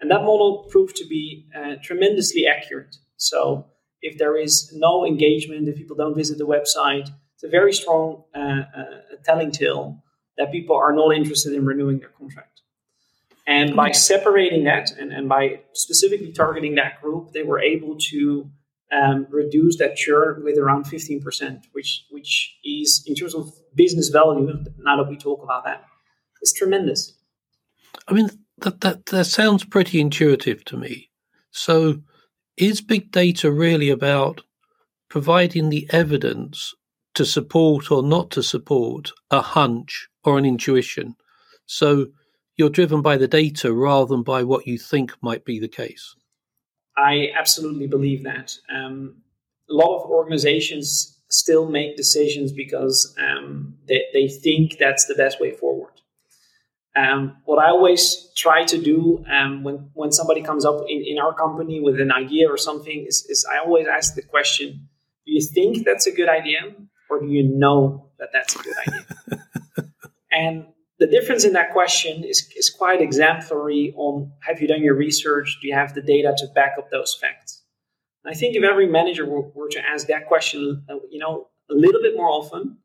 And 0.00 0.10
that 0.10 0.22
model 0.22 0.68
proved 0.70 0.96
to 0.96 1.06
be 1.06 1.48
uh, 1.56 1.74
tremendously 1.82 2.46
accurate. 2.46 2.96
So 3.16 3.66
if 4.00 4.16
there 4.16 4.38
is 4.38 4.72
no 4.74 5.04
engagement 5.04 5.68
if 5.68 5.76
people 5.76 5.96
don't 5.96 6.14
visit 6.14 6.38
the 6.38 6.46
website 6.46 7.10
it's 7.34 7.44
a 7.44 7.48
very 7.48 7.72
strong 7.72 8.24
uh, 8.34 8.62
uh, 8.76 8.84
telling 9.24 9.50
tale 9.50 10.02
that 10.36 10.52
people 10.52 10.76
are 10.76 10.92
not 10.92 11.14
interested 11.14 11.52
in 11.52 11.64
renewing 11.64 11.98
their 11.98 12.10
contract 12.10 12.62
and 13.48 13.74
by 13.74 13.92
separating 13.92 14.64
that 14.64 14.90
and, 14.90 15.10
and 15.10 15.26
by 15.26 15.60
specifically 15.72 16.32
targeting 16.32 16.74
that 16.74 17.00
group, 17.00 17.32
they 17.32 17.42
were 17.42 17.58
able 17.58 17.96
to 18.10 18.50
um, 18.92 19.26
reduce 19.30 19.78
that 19.78 19.96
churn 19.96 20.44
with 20.44 20.58
around 20.58 20.84
15%, 20.84 21.62
which 21.72 22.04
which 22.10 22.58
is 22.62 23.02
in 23.06 23.14
terms 23.14 23.34
of 23.34 23.50
business 23.74 24.10
value. 24.10 24.64
Now 24.78 25.02
that 25.02 25.08
we 25.08 25.16
talk 25.16 25.42
about 25.42 25.64
that, 25.64 25.82
is 26.42 26.52
tremendous. 26.52 27.14
I 28.06 28.12
mean, 28.12 28.28
that 28.58 28.82
that 28.82 29.06
that 29.06 29.24
sounds 29.24 29.64
pretty 29.64 29.98
intuitive 29.98 30.62
to 30.66 30.76
me. 30.76 31.10
So, 31.50 32.02
is 32.58 32.82
big 32.82 33.10
data 33.10 33.50
really 33.50 33.88
about 33.88 34.42
providing 35.08 35.70
the 35.70 35.88
evidence 35.90 36.74
to 37.14 37.24
support 37.24 37.90
or 37.90 38.02
not 38.02 38.30
to 38.32 38.42
support 38.42 39.12
a 39.30 39.40
hunch 39.40 40.08
or 40.22 40.36
an 40.36 40.44
intuition? 40.44 41.16
So, 41.64 42.08
you're 42.58 42.68
driven 42.68 43.00
by 43.00 43.16
the 43.16 43.28
data 43.28 43.72
rather 43.72 44.06
than 44.06 44.22
by 44.22 44.42
what 44.42 44.66
you 44.66 44.76
think 44.76 45.14
might 45.22 45.44
be 45.44 45.58
the 45.58 45.68
case. 45.68 46.14
I 46.96 47.28
absolutely 47.38 47.86
believe 47.86 48.24
that. 48.24 48.52
Um, 48.68 49.22
a 49.70 49.74
lot 49.74 49.96
of 49.96 50.10
organizations 50.10 51.20
still 51.30 51.70
make 51.70 51.96
decisions 51.96 52.52
because 52.52 53.14
um, 53.18 53.76
they, 53.86 54.02
they 54.12 54.28
think 54.28 54.76
that's 54.78 55.06
the 55.06 55.14
best 55.14 55.40
way 55.40 55.52
forward. 55.52 55.92
Um, 56.96 57.36
what 57.44 57.64
I 57.64 57.68
always 57.68 58.32
try 58.36 58.64
to 58.64 58.82
do 58.82 59.24
um, 59.30 59.62
when, 59.62 59.90
when 59.94 60.10
somebody 60.10 60.42
comes 60.42 60.64
up 60.64 60.80
in, 60.88 61.04
in 61.06 61.18
our 61.18 61.32
company 61.34 61.80
with 61.80 62.00
an 62.00 62.10
idea 62.10 62.50
or 62.50 62.56
something 62.56 63.04
is, 63.06 63.24
is 63.28 63.46
I 63.48 63.58
always 63.64 63.86
ask 63.86 64.14
the 64.14 64.22
question 64.22 64.88
do 65.26 65.32
you 65.34 65.42
think 65.42 65.84
that's 65.84 66.06
a 66.06 66.10
good 66.10 66.28
idea 66.28 66.60
or 67.10 67.20
do 67.20 67.26
you 67.26 67.42
know 67.44 68.10
that 68.18 68.30
that's 68.32 68.56
a 68.56 68.58
good 68.58 68.74
idea? 68.86 69.44
and 70.32 70.64
the 70.98 71.06
difference 71.06 71.44
in 71.44 71.52
that 71.52 71.72
question 71.72 72.24
is, 72.24 72.50
is 72.56 72.70
quite 72.70 73.00
exemplary 73.00 73.94
on 73.96 74.32
have 74.40 74.60
you 74.60 74.66
done 74.66 74.82
your 74.82 74.96
research? 74.96 75.58
Do 75.62 75.68
you 75.68 75.74
have 75.74 75.94
the 75.94 76.02
data 76.02 76.34
to 76.38 76.46
back 76.54 76.74
up 76.78 76.90
those 76.90 77.16
facts? 77.20 77.62
And 78.24 78.34
I 78.34 78.38
think 78.38 78.56
if 78.56 78.64
every 78.64 78.88
manager 78.88 79.24
were, 79.24 79.42
were 79.54 79.68
to 79.68 79.80
ask 79.80 80.08
that 80.08 80.26
question, 80.26 80.84
uh, 80.90 80.96
you 81.10 81.20
know, 81.20 81.48
a 81.70 81.74
little 81.74 82.02
bit 82.02 82.16
more 82.16 82.28
often, 82.28 82.78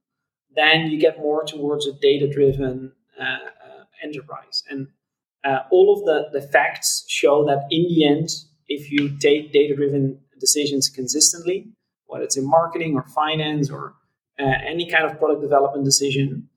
then 0.55 0.87
you 0.91 0.99
get 0.99 1.17
more 1.17 1.43
towards 1.43 1.87
a 1.87 1.93
data-driven 1.93 2.91
uh, 3.19 3.23
uh, 3.23 3.83
enterprise. 4.03 4.63
And 4.69 4.87
uh, 5.43 5.63
all 5.71 5.93
of 5.93 6.05
the, 6.05 6.39
the 6.39 6.45
facts 6.47 7.05
show 7.07 7.45
that 7.45 7.65
in 7.71 7.83
the 7.83 8.05
end, 8.05 8.29
if 8.67 8.91
you 8.91 9.17
take 9.17 9.51
data-driven 9.51 10.19
decisions 10.39 10.87
consistently, 10.87 11.69
whether 12.05 12.23
it's 12.23 12.37
in 12.37 12.47
marketing 12.47 12.95
or 12.95 13.03
finance 13.03 13.71
or 13.71 13.95
uh, 14.39 14.43
any 14.67 14.89
kind 14.89 15.05
of 15.05 15.17
product 15.17 15.41
development 15.41 15.83
decision, 15.83 16.49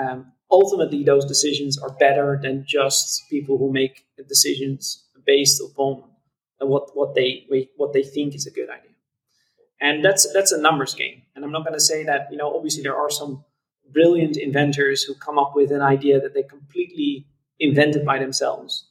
um, 0.00 0.32
ultimately 0.52 1.02
those 1.02 1.24
decisions 1.24 1.78
are 1.78 1.90
better 1.90 2.38
than 2.40 2.64
just 2.66 3.28
people 3.30 3.58
who 3.58 3.72
make 3.72 4.04
decisions 4.28 5.06
based 5.26 5.60
upon 5.60 6.04
what 6.60 6.94
what 6.96 7.14
they 7.14 7.46
what 7.76 7.92
they 7.92 8.02
think 8.02 8.34
is 8.34 8.46
a 8.46 8.50
good 8.50 8.70
idea. 8.70 8.90
And 9.80 10.04
that's 10.04 10.30
that's 10.32 10.52
a 10.52 10.60
numbers 10.60 10.94
game. 10.94 11.22
And 11.34 11.44
I'm 11.44 11.50
not 11.50 11.64
going 11.64 11.74
to 11.74 11.80
say 11.80 12.04
that 12.04 12.28
you 12.30 12.36
know 12.36 12.54
obviously 12.54 12.82
there 12.82 12.96
are 12.96 13.10
some 13.10 13.44
brilliant 13.92 14.36
inventors 14.36 15.02
who 15.02 15.14
come 15.14 15.38
up 15.38 15.52
with 15.56 15.72
an 15.72 15.82
idea 15.82 16.20
that 16.20 16.34
they 16.34 16.42
completely 16.42 17.26
invented 17.58 18.04
by 18.04 18.18
themselves. 18.18 18.88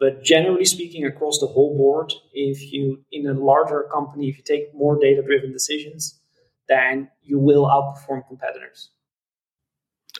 But 0.00 0.24
generally 0.24 0.64
speaking, 0.64 1.04
across 1.04 1.38
the 1.38 1.46
whole 1.46 1.76
board, 1.76 2.12
if 2.32 2.72
you 2.72 3.04
in 3.12 3.26
a 3.26 3.34
larger 3.34 3.88
company, 3.92 4.28
if 4.28 4.36
you 4.38 4.44
take 4.44 4.74
more 4.74 4.98
data 4.98 5.22
driven 5.22 5.52
decisions, 5.52 6.20
then 6.68 7.10
you 7.22 7.38
will 7.38 7.66
outperform 7.66 8.26
competitors. 8.26 8.90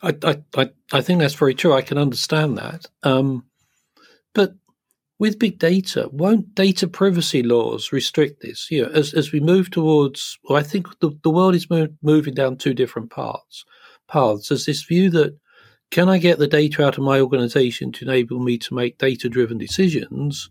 I, 0.02 0.14
I, 0.56 0.70
I 0.92 1.00
think 1.00 1.20
that's 1.20 1.34
very 1.34 1.54
true. 1.54 1.72
I 1.72 1.82
can 1.82 1.98
understand 1.98 2.58
that. 2.58 2.86
Um, 3.02 3.44
but 4.34 4.54
with 5.18 5.38
big 5.38 5.58
data, 5.58 6.08
won't 6.12 6.54
data 6.54 6.88
privacy 6.88 7.42
laws 7.42 7.92
restrict 7.92 8.42
this? 8.42 8.70
You 8.70 8.82
know, 8.82 8.90
as, 8.90 9.14
as 9.14 9.32
we 9.32 9.40
move 9.40 9.70
towards, 9.70 10.38
well, 10.44 10.58
I 10.58 10.62
think 10.62 10.98
the, 11.00 11.10
the 11.22 11.30
world 11.30 11.54
is 11.54 11.70
mo- 11.70 11.88
moving 12.02 12.34
down 12.34 12.56
two 12.56 12.74
different 12.74 13.10
paths. 13.10 13.64
Paths. 14.08 14.48
There's 14.48 14.66
this 14.66 14.82
view 14.82 15.10
that 15.10 15.38
can 15.90 16.08
I 16.08 16.18
get 16.18 16.38
the 16.38 16.48
data 16.48 16.84
out 16.84 16.98
of 16.98 17.04
my 17.04 17.20
organization 17.20 17.92
to 17.92 18.04
enable 18.04 18.40
me 18.40 18.58
to 18.58 18.74
make 18.74 18.98
data 18.98 19.28
driven 19.28 19.58
decisions? 19.58 20.50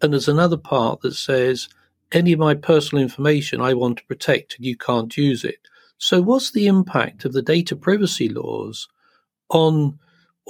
And 0.00 0.12
there's 0.12 0.28
another 0.28 0.56
part 0.56 1.00
that 1.00 1.14
says 1.14 1.68
any 2.12 2.32
of 2.32 2.38
my 2.38 2.54
personal 2.54 3.02
information 3.02 3.60
I 3.60 3.74
want 3.74 3.98
to 3.98 4.04
protect 4.04 4.56
and 4.56 4.64
you 4.64 4.76
can't 4.76 5.16
use 5.16 5.44
it. 5.44 5.58
So, 5.98 6.20
what's 6.20 6.50
the 6.50 6.66
impact 6.66 7.24
of 7.24 7.32
the 7.32 7.42
data 7.42 7.74
privacy 7.74 8.28
laws 8.28 8.88
on 9.50 9.98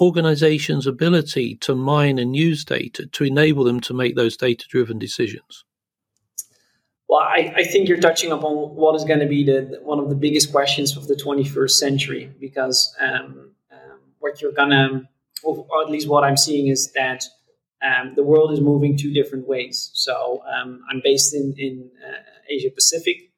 organizations' 0.01 0.87
ability 0.87 1.57
to 1.57 1.75
mine 1.75 2.19
and 2.19 2.37
use 2.37 2.65
data 2.65 3.07
to 3.07 3.25
enable 3.25 3.65
them 3.65 3.81
to 3.81 3.95
make 3.95 4.17
those 4.17 4.37
data 4.37 4.65
driven 4.69 4.99
decisions? 4.99 5.65
Well, 7.09 7.21
I, 7.21 7.53
I, 7.57 7.65
think 7.65 7.89
you're 7.89 8.01
touching 8.01 8.33
upon 8.33 8.75
what 8.75 8.97
is 8.97 9.05
going 9.05 9.21
to 9.21 9.27
be 9.27 9.45
the, 9.45 9.79
one 9.83 10.01
of 10.01 10.09
the 10.09 10.17
biggest 10.17 10.51
questions 10.51 10.97
of 10.97 11.07
the 11.07 11.15
21st 11.15 11.71
century 11.71 12.33
because 12.41 12.95
um, 13.01 13.53
um, 13.73 14.01
what 14.19 14.43
you're 14.43 14.53
going 14.53 14.71
to, 14.71 15.03
or 15.45 15.67
at 15.85 15.91
least 15.91 16.09
what 16.09 16.25
I'm 16.25 16.37
seeing, 16.37 16.67
is 16.67 16.93
that 16.95 17.25
um, 17.81 18.15
the 18.17 18.25
world 18.25 18.53
is 18.53 18.61
moving 18.61 18.97
two 18.97 19.15
different 19.15 19.47
ways. 19.47 19.91
So 19.95 20.43
um, 20.53 20.83
I'm 20.91 21.01
based 21.03 21.33
in, 21.33 21.55
in 21.57 21.91
uh, 22.05 22.23
Asia 22.51 22.71
Pacific 22.75 23.31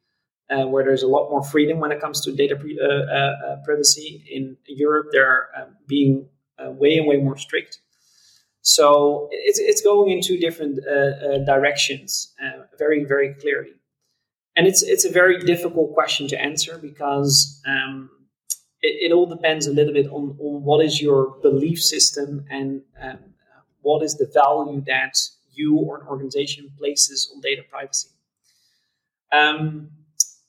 uh, 0.51 0.67
where 0.67 0.85
there's 0.85 1.03
a 1.03 1.07
lot 1.07 1.31
more 1.31 1.43
freedom 1.43 1.79
when 1.79 1.93
it 1.93 2.01
comes 2.01 2.21
to 2.23 2.33
data 2.33 2.57
pre- 2.57 2.79
uh, 2.81 2.85
uh, 2.85 3.35
uh 3.47 3.57
privacy. 3.65 4.25
In 4.31 4.57
Europe, 4.67 5.09
they're 5.13 5.49
uh, 5.57 5.67
being 5.87 6.29
way 6.59 6.97
and 6.97 7.07
way 7.07 7.17
more 7.19 7.37
strict. 7.37 7.81
So 8.63 9.29
it's, 9.31 9.59
it's 9.59 9.83
going 9.83 10.11
in 10.11 10.21
two 10.21 10.39
different 10.39 10.81
directions, 11.47 12.35
very 12.79 13.05
very 13.05 13.35
clearly, 13.35 13.75
and 14.57 14.67
it's 14.67 14.83
it's 14.83 15.05
a 15.05 15.11
very 15.11 15.39
difficult 15.41 15.95
question 15.95 16.29
to 16.29 16.41
answer 16.41 16.79
because 16.79 17.63
um, 17.67 18.11
it, 18.83 19.11
it, 19.11 19.13
all 19.13 19.27
depends 19.27 19.67
a 19.67 19.73
little 19.73 19.93
bit 19.93 20.07
on, 20.07 20.37
on 20.41 20.63
what 20.65 20.85
is 20.85 21.01
your 21.01 21.37
belief 21.41 21.83
system 21.83 22.45
and 22.51 22.83
um, 23.01 23.19
what 23.83 24.03
is 24.03 24.17
the 24.17 24.31
value 24.35 24.83
that 24.87 25.17
you 25.53 25.77
or 25.77 26.01
an 26.01 26.07
organization 26.07 26.71
places 26.79 27.31
on 27.35 27.41
data 27.41 27.63
privacy. 27.71 28.09
Um, 29.33 29.91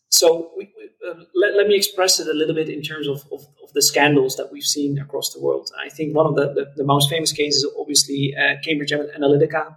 so 0.10 0.52
we, 0.58 0.74
we, 0.78 1.10
uh, 1.10 1.24
let, 1.36 1.56
let 1.56 1.68
me 1.68 1.76
express 1.76 2.20
it 2.20 2.28
a 2.28 2.34
little 2.34 2.56
bit 2.56 2.70
in 2.70 2.82
terms 2.82 3.08
of, 3.08 3.24
of, 3.32 3.48
of, 3.64 3.74
the 3.74 3.82
scandals 3.82 4.36
that 4.36 4.52
we've 4.52 4.64
seen 4.64 4.98
across 4.98 5.32
the 5.32 5.40
world. 5.40 5.70
I 5.80 5.90
think 5.90 6.16
one 6.16 6.26
of 6.26 6.36
the, 6.36 6.48
the, 6.54 6.74
the 6.78 6.84
most 6.84 7.08
famous 7.08 7.32
cases 7.32 7.72
obviously 7.80 8.34
uh, 8.36 8.56
Cambridge 8.64 8.92
Analytica 8.92 9.76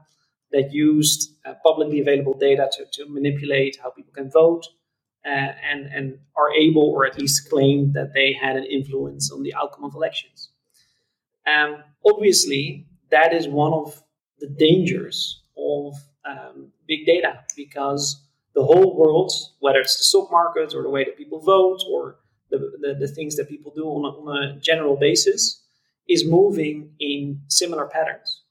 that 0.50 0.72
used 0.72 1.34
uh, 1.44 1.54
publicly 1.64 2.00
available 2.00 2.32
data 2.32 2.70
to, 2.72 2.86
to 2.92 3.10
manipulate 3.10 3.76
how 3.82 3.90
people 3.90 4.12
can 4.14 4.30
vote 4.30 4.66
uh, 5.26 5.28
and, 5.28 5.86
and 5.86 6.18
are 6.36 6.52
able 6.54 6.90
or 6.90 7.04
at 7.06 7.18
least 7.18 7.50
claim 7.50 7.92
that 7.92 8.12
they 8.14 8.32
had 8.32 8.56
an 8.56 8.64
influence 8.64 9.30
on 9.30 9.42
the 9.42 9.54
outcome 9.54 9.84
of 9.84 9.94
elections. 9.94 10.50
Um, 11.46 11.82
obviously, 12.06 12.86
that 13.10 13.34
is 13.34 13.46
one 13.48 13.72
of 13.72 14.02
the 14.38 14.48
dangers 14.48 15.42
of 15.56 15.94
um, 16.24 16.72
big 16.86 17.04
data 17.06 17.44
because 17.56 18.21
the 18.54 18.64
whole 18.64 18.96
world, 18.96 19.32
whether 19.60 19.80
it's 19.80 19.96
the 19.96 20.04
stock 20.04 20.30
market 20.30 20.74
or 20.74 20.82
the 20.82 20.90
way 20.90 21.04
that 21.04 21.16
people 21.16 21.40
vote 21.40 21.80
or 21.90 22.16
the, 22.50 22.58
the, 22.80 22.94
the 23.00 23.08
things 23.08 23.36
that 23.36 23.48
people 23.48 23.72
do 23.74 23.84
on 23.84 24.04
a, 24.04 24.30
on 24.30 24.42
a, 24.42 24.60
general 24.60 24.96
basis, 24.96 25.62
is 26.08 26.26
moving 26.26 26.92
in 27.00 27.40
similar 27.48 27.86
patterns. 27.86 28.42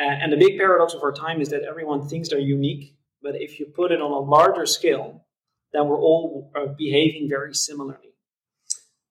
Uh, 0.00 0.04
and 0.04 0.32
the 0.32 0.36
big 0.36 0.56
paradox 0.56 0.94
of 0.94 1.02
our 1.02 1.12
time 1.12 1.40
is 1.40 1.48
that 1.48 1.62
everyone 1.62 2.06
thinks 2.08 2.28
they're 2.28 2.38
unique, 2.38 2.94
but 3.22 3.34
if 3.34 3.58
you 3.58 3.66
put 3.66 3.90
it 3.90 4.00
on 4.00 4.12
a 4.12 4.18
larger 4.18 4.66
scale, 4.66 5.24
then 5.72 5.88
we're 5.88 6.00
all 6.00 6.52
uh, 6.54 6.66
behaving 6.78 7.28
very 7.28 7.54
similarly. 7.54 8.14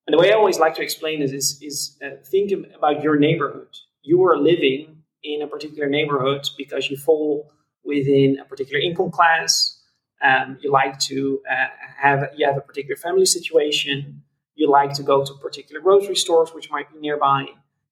And 0.05 0.13
the 0.13 0.17
way 0.17 0.31
I 0.31 0.35
always 0.35 0.57
like 0.57 0.75
to 0.75 0.81
explain 0.81 1.19
this 1.19 1.33
is, 1.33 1.59
is 1.61 1.97
uh, 2.01 2.23
think 2.23 2.53
about 2.73 3.03
your 3.03 3.17
neighborhood. 3.17 3.67
You 4.03 4.23
are 4.23 4.37
living 4.37 5.03
in 5.23 5.41
a 5.41 5.47
particular 5.47 5.89
neighborhood 5.89 6.47
because 6.57 6.89
you 6.89 6.95
fall 6.95 7.51
within 7.83 8.37
a 8.39 8.45
particular 8.45 8.79
income 8.79 9.11
class, 9.11 9.76
um, 10.24 10.57
you 10.62 10.71
like 10.71 11.00
to 11.00 11.41
uh, 11.50 11.67
have 11.97 12.29
you 12.36 12.45
have 12.47 12.57
a 12.57 12.62
particular 12.62 12.95
family 12.95 13.25
situation. 13.25 14.24
You 14.55 14.69
like 14.71 14.93
to 14.93 15.03
go 15.03 15.24
to 15.24 15.33
particular 15.36 15.81
grocery 15.81 16.15
stores 16.15 16.53
which 16.53 16.71
might 16.71 16.91
be 16.91 17.00
nearby. 17.00 17.45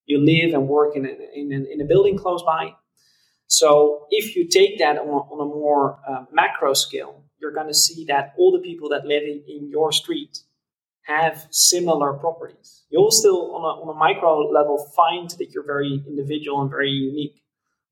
You 0.06 0.20
live 0.20 0.54
and 0.54 0.68
work 0.68 0.96
in 0.96 1.06
a, 1.06 1.10
in 1.10 1.52
a, 1.52 1.74
in 1.74 1.82
a 1.82 1.86
building 1.86 2.18
close 2.18 2.44
by. 2.44 2.74
So 3.48 4.08
if 4.10 4.36
you 4.36 4.48
take 4.48 4.80
that 4.80 4.98
on, 4.98 5.08
on 5.08 5.42
a 5.42 5.46
more 5.46 6.00
uh, 6.08 6.26
macro 6.32 6.74
scale 6.74 7.26
you're 7.46 7.54
going 7.54 7.68
to 7.68 7.74
see 7.74 8.06
that 8.06 8.34
all 8.38 8.52
the 8.52 8.60
people 8.60 8.90
that 8.90 9.06
live 9.06 9.24
in, 9.24 9.44
in 9.48 9.70
your 9.70 9.92
street 9.92 10.40
have 11.04 11.48
similar 11.52 12.14
properties. 12.14 12.84
You'll 12.90 13.12
still 13.12 13.54
on 13.56 13.62
a, 13.62 13.82
on 13.82 13.96
a 13.96 14.00
micro 14.00 14.40
level 14.50 14.92
find 14.96 15.30
that 15.38 15.52
you're 15.52 15.66
very 15.66 16.04
individual 16.08 16.62
and 16.62 16.70
very 16.72 16.90
unique. 16.90 17.44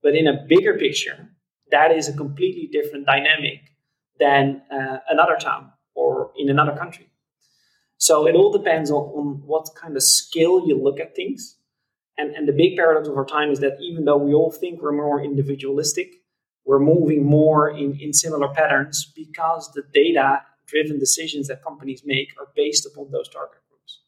But 0.01 0.15
in 0.15 0.27
a 0.27 0.45
bigger 0.47 0.77
picture 0.77 1.29
that 1.71 1.91
is 1.91 2.07
a 2.07 2.13
completely 2.13 2.67
different 2.71 3.05
dynamic 3.05 3.59
than 4.19 4.61
uh, 4.71 4.97
another 5.09 5.35
town 5.39 5.71
or 5.95 6.31
in 6.37 6.49
another 6.49 6.75
country. 6.75 7.09
So 7.97 8.27
it 8.27 8.35
all 8.35 8.51
depends 8.51 8.91
on, 8.91 9.03
on 9.03 9.41
what 9.45 9.69
kind 9.75 9.95
of 9.95 10.03
skill 10.03 10.67
you 10.67 10.81
look 10.81 10.99
at 10.99 11.15
things. 11.15 11.57
And, 12.17 12.35
and 12.35 12.47
the 12.47 12.53
big 12.53 12.75
paradox 12.75 13.07
of 13.07 13.17
our 13.17 13.25
time 13.25 13.49
is 13.49 13.59
that 13.59 13.77
even 13.79 14.05
though 14.05 14.17
we 14.17 14.33
all 14.33 14.51
think 14.51 14.81
we're 14.81 14.91
more 14.91 15.23
individualistic, 15.23 16.11
we're 16.65 16.79
moving 16.79 17.25
more 17.25 17.69
in, 17.69 17.97
in 17.99 18.13
similar 18.13 18.47
patterns 18.49 19.11
because 19.15 19.71
the 19.73 19.83
data 19.93 20.41
driven 20.67 20.99
decisions 20.99 21.47
that 21.47 21.63
companies 21.63 22.03
make 22.05 22.29
are 22.39 22.47
based 22.55 22.85
upon 22.85 23.11
those 23.11 23.27
target 23.29 23.59
groups. 23.69 24.01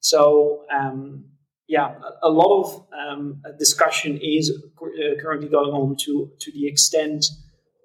So, 0.00 0.64
um, 0.70 1.24
yeah, 1.66 1.94
a, 2.22 2.28
a, 2.28 2.30
lot 2.30 2.62
of 2.62 2.86
um, 2.92 3.42
discussion 3.58 4.18
is 4.22 4.50
uh, 4.50 5.20
currently 5.20 5.48
going 5.48 5.70
on 5.70 5.96
to, 6.04 6.30
to 6.40 6.52
the 6.52 6.66
extent 6.66 7.26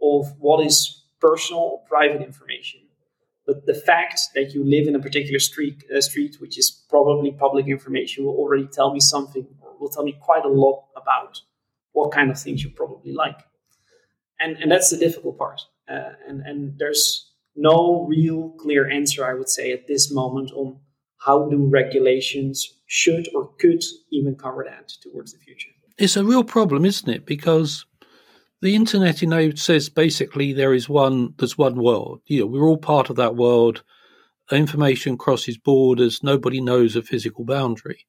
of 0.01 0.34
what 0.38 0.65
is 0.65 0.99
personal 1.19 1.61
or 1.61 1.83
private 1.88 2.21
information. 2.21 2.81
But 3.45 3.65
the 3.65 3.73
fact 3.73 4.19
that 4.35 4.53
you 4.53 4.63
live 4.63 4.88
in 4.88 4.95
a 4.95 4.99
particular 4.99 5.39
street, 5.39 5.83
uh, 5.95 6.01
street, 6.01 6.38
which 6.39 6.57
is 6.57 6.69
probably 6.89 7.31
public 7.31 7.67
information, 7.67 8.25
will 8.25 8.38
already 8.38 8.67
tell 8.67 8.93
me 8.93 8.99
something, 8.99 9.47
or 9.61 9.75
will 9.79 9.89
tell 9.89 10.03
me 10.03 10.15
quite 10.21 10.45
a 10.45 10.49
lot 10.49 10.85
about 10.95 11.39
what 11.93 12.11
kind 12.11 12.29
of 12.29 12.39
things 12.39 12.63
you 12.63 12.69
probably 12.69 13.11
like. 13.11 13.39
And, 14.39 14.55
and 14.57 14.71
that's 14.71 14.89
the 14.91 14.97
difficult 14.97 15.38
part. 15.38 15.61
Uh, 15.89 16.11
and, 16.27 16.41
and 16.41 16.77
there's 16.77 17.31
no 17.55 18.05
real 18.07 18.49
clear 18.59 18.89
answer, 18.89 19.25
I 19.25 19.33
would 19.33 19.49
say, 19.49 19.71
at 19.71 19.88
this 19.88 20.11
moment 20.11 20.51
on 20.51 20.79
how 21.17 21.49
do 21.49 21.65
regulations 21.65 22.79
should 22.85 23.27
or 23.35 23.51
could 23.59 23.83
even 24.11 24.35
cover 24.35 24.65
that 24.69 24.89
towards 25.01 25.33
the 25.33 25.39
future. 25.39 25.69
It's 25.97 26.15
a 26.15 26.23
real 26.23 26.43
problem, 26.43 26.85
isn't 26.85 27.09
it? 27.09 27.25
Because 27.25 27.85
the 28.61 28.75
internet, 28.75 29.21
you 29.21 29.27
know, 29.27 29.51
says 29.51 29.89
basically 29.89 30.53
there 30.53 30.73
is 30.73 30.89
one, 30.89 31.33
there's 31.37 31.57
one 31.57 31.75
world. 31.75 32.21
You 32.25 32.41
know, 32.41 32.47
we're 32.47 32.67
all 32.67 32.77
part 32.77 33.09
of 33.09 33.15
that 33.15 33.35
world. 33.35 33.83
Information 34.51 35.17
crosses 35.17 35.57
borders. 35.57 36.23
Nobody 36.23 36.59
knows 36.59 36.95
a 36.95 37.01
physical 37.01 37.45
boundary. 37.45 38.05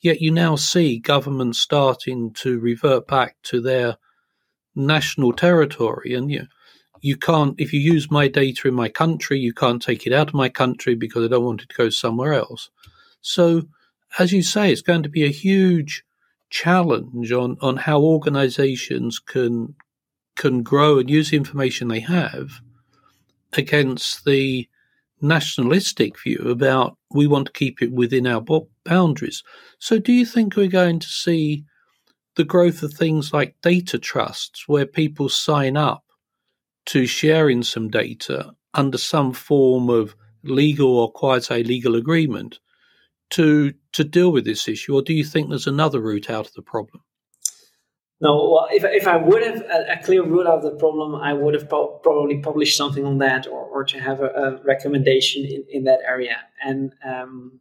Yet 0.00 0.20
you 0.20 0.30
now 0.30 0.56
see 0.56 0.98
governments 0.98 1.58
starting 1.58 2.32
to 2.34 2.58
revert 2.58 3.06
back 3.06 3.36
to 3.44 3.60
their 3.60 3.96
national 4.74 5.32
territory. 5.32 6.14
And 6.14 6.30
you, 6.30 6.40
know, 6.40 6.46
you 7.00 7.16
can't, 7.16 7.54
if 7.58 7.72
you 7.72 7.80
use 7.80 8.10
my 8.10 8.28
data 8.28 8.68
in 8.68 8.74
my 8.74 8.88
country, 8.88 9.38
you 9.38 9.52
can't 9.52 9.82
take 9.82 10.06
it 10.06 10.12
out 10.12 10.28
of 10.28 10.34
my 10.34 10.48
country 10.48 10.94
because 10.94 11.24
I 11.24 11.28
don't 11.28 11.44
want 11.44 11.62
it 11.62 11.68
to 11.70 11.76
go 11.76 11.90
somewhere 11.90 12.32
else. 12.32 12.70
So, 13.20 13.62
as 14.18 14.32
you 14.32 14.42
say, 14.42 14.72
it's 14.72 14.82
going 14.82 15.02
to 15.02 15.08
be 15.08 15.24
a 15.24 15.28
huge 15.28 16.04
challenge 16.50 17.32
on, 17.32 17.56
on 17.60 17.76
how 17.76 18.00
organizations 18.00 19.18
can 19.18 19.74
can 20.36 20.62
grow 20.62 20.98
and 20.98 21.10
use 21.10 21.30
the 21.30 21.36
information 21.36 21.88
they 21.88 22.00
have 22.00 22.60
against 23.52 24.24
the 24.24 24.66
nationalistic 25.20 26.18
view 26.18 26.46
about 26.48 26.96
we 27.12 27.26
want 27.26 27.46
to 27.46 27.52
keep 27.52 27.82
it 27.82 27.92
within 27.92 28.26
our 28.26 28.42
boundaries. 28.84 29.42
So, 29.78 29.98
do 29.98 30.12
you 30.12 30.24
think 30.24 30.56
we're 30.56 30.68
going 30.68 30.98
to 31.00 31.08
see 31.08 31.64
the 32.36 32.44
growth 32.44 32.82
of 32.82 32.94
things 32.94 33.32
like 33.32 33.56
data 33.62 33.98
trusts 33.98 34.66
where 34.66 34.86
people 34.86 35.28
sign 35.28 35.76
up 35.76 36.04
to 36.86 37.06
sharing 37.06 37.62
some 37.62 37.88
data 37.88 38.52
under 38.74 38.98
some 38.98 39.32
form 39.32 39.90
of 39.90 40.14
legal 40.42 40.96
or 40.96 41.12
quasi 41.12 41.62
legal 41.62 41.96
agreement 41.96 42.60
to 43.30 43.72
to 43.92 44.04
deal 44.04 44.32
with 44.32 44.44
this 44.44 44.68
issue, 44.68 44.94
or 44.94 45.02
do 45.02 45.12
you 45.12 45.24
think 45.24 45.48
there's 45.48 45.66
another 45.66 46.00
route 46.00 46.30
out 46.30 46.46
of 46.46 46.54
the 46.54 46.62
problem? 46.62 47.02
No, 48.22 48.50
well, 48.50 48.68
if, 48.70 48.84
if 48.84 49.06
I 49.06 49.16
would 49.16 49.42
have 49.42 49.62
a, 49.62 49.92
a 49.92 50.04
clear 50.04 50.22
route 50.22 50.46
out 50.46 50.58
of 50.58 50.62
the 50.62 50.78
problem, 50.78 51.14
I 51.14 51.32
would 51.32 51.54
have 51.54 51.70
po- 51.70 52.00
probably 52.02 52.38
published 52.38 52.76
something 52.76 53.06
on 53.06 53.16
that 53.18 53.46
or, 53.46 53.64
or 53.64 53.84
to 53.84 53.98
have 53.98 54.20
a, 54.20 54.26
a 54.26 54.62
recommendation 54.62 55.46
in, 55.46 55.64
in 55.70 55.84
that 55.84 56.00
area. 56.06 56.36
And 56.62 56.92
um, 57.02 57.60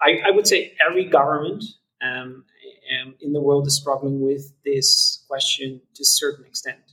I, 0.00 0.20
I, 0.24 0.30
would 0.30 0.46
say 0.46 0.74
every 0.88 1.06
government 1.06 1.64
um, 2.00 2.44
um, 2.92 3.14
in 3.20 3.32
the 3.32 3.40
world 3.40 3.66
is 3.66 3.76
struggling 3.76 4.20
with 4.20 4.54
this 4.64 5.24
question 5.28 5.80
to 5.96 6.02
a 6.02 6.06
certain 6.06 6.44
extent 6.44 6.92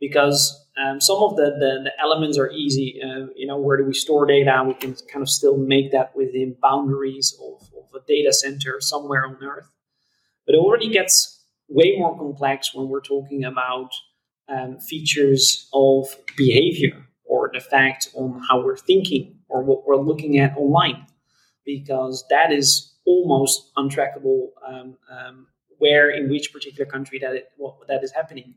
because 0.00 0.66
um, 0.76 1.00
some 1.00 1.18
of 1.18 1.36
the, 1.36 1.44
the, 1.58 1.84
the, 1.84 1.92
elements 2.00 2.38
are 2.38 2.50
easy. 2.50 3.00
Uh, 3.02 3.26
you 3.34 3.46
know, 3.46 3.58
where 3.58 3.76
do 3.76 3.84
we 3.84 3.94
store 3.94 4.26
data? 4.26 4.62
We 4.66 4.74
can 4.74 4.94
kind 5.10 5.22
of 5.22 5.28
still 5.28 5.56
make 5.56 5.92
that 5.92 6.14
within 6.14 6.56
boundaries 6.60 7.34
of, 7.42 7.62
of 7.76 8.02
a 8.02 8.04
data 8.06 8.32
center 8.32 8.80
somewhere 8.80 9.24
on 9.24 9.42
Earth. 9.42 9.70
But 10.44 10.54
it 10.54 10.58
already 10.58 10.90
gets 10.90 11.42
way 11.68 11.96
more 11.98 12.16
complex 12.16 12.74
when 12.74 12.88
we're 12.88 13.00
talking 13.00 13.44
about 13.44 13.90
um, 14.48 14.78
features 14.78 15.68
of 15.72 16.14
behavior 16.36 17.06
or 17.24 17.50
the 17.52 17.60
fact 17.60 18.10
on 18.14 18.40
how 18.48 18.64
we're 18.64 18.76
thinking 18.76 19.38
or 19.48 19.62
what 19.64 19.86
we're 19.86 19.96
looking 19.96 20.38
at 20.38 20.56
online, 20.56 21.06
because 21.64 22.24
that 22.30 22.52
is 22.52 22.94
almost 23.06 23.72
untrackable. 23.76 24.48
Um, 24.66 24.96
um, 25.10 25.46
where 25.78 26.10
in 26.10 26.28
which 26.30 26.52
particular 26.52 26.90
country 26.90 27.18
that 27.18 27.34
it, 27.34 27.48
what, 27.56 27.74
that 27.88 28.02
is 28.02 28.12
happening. 28.12 28.54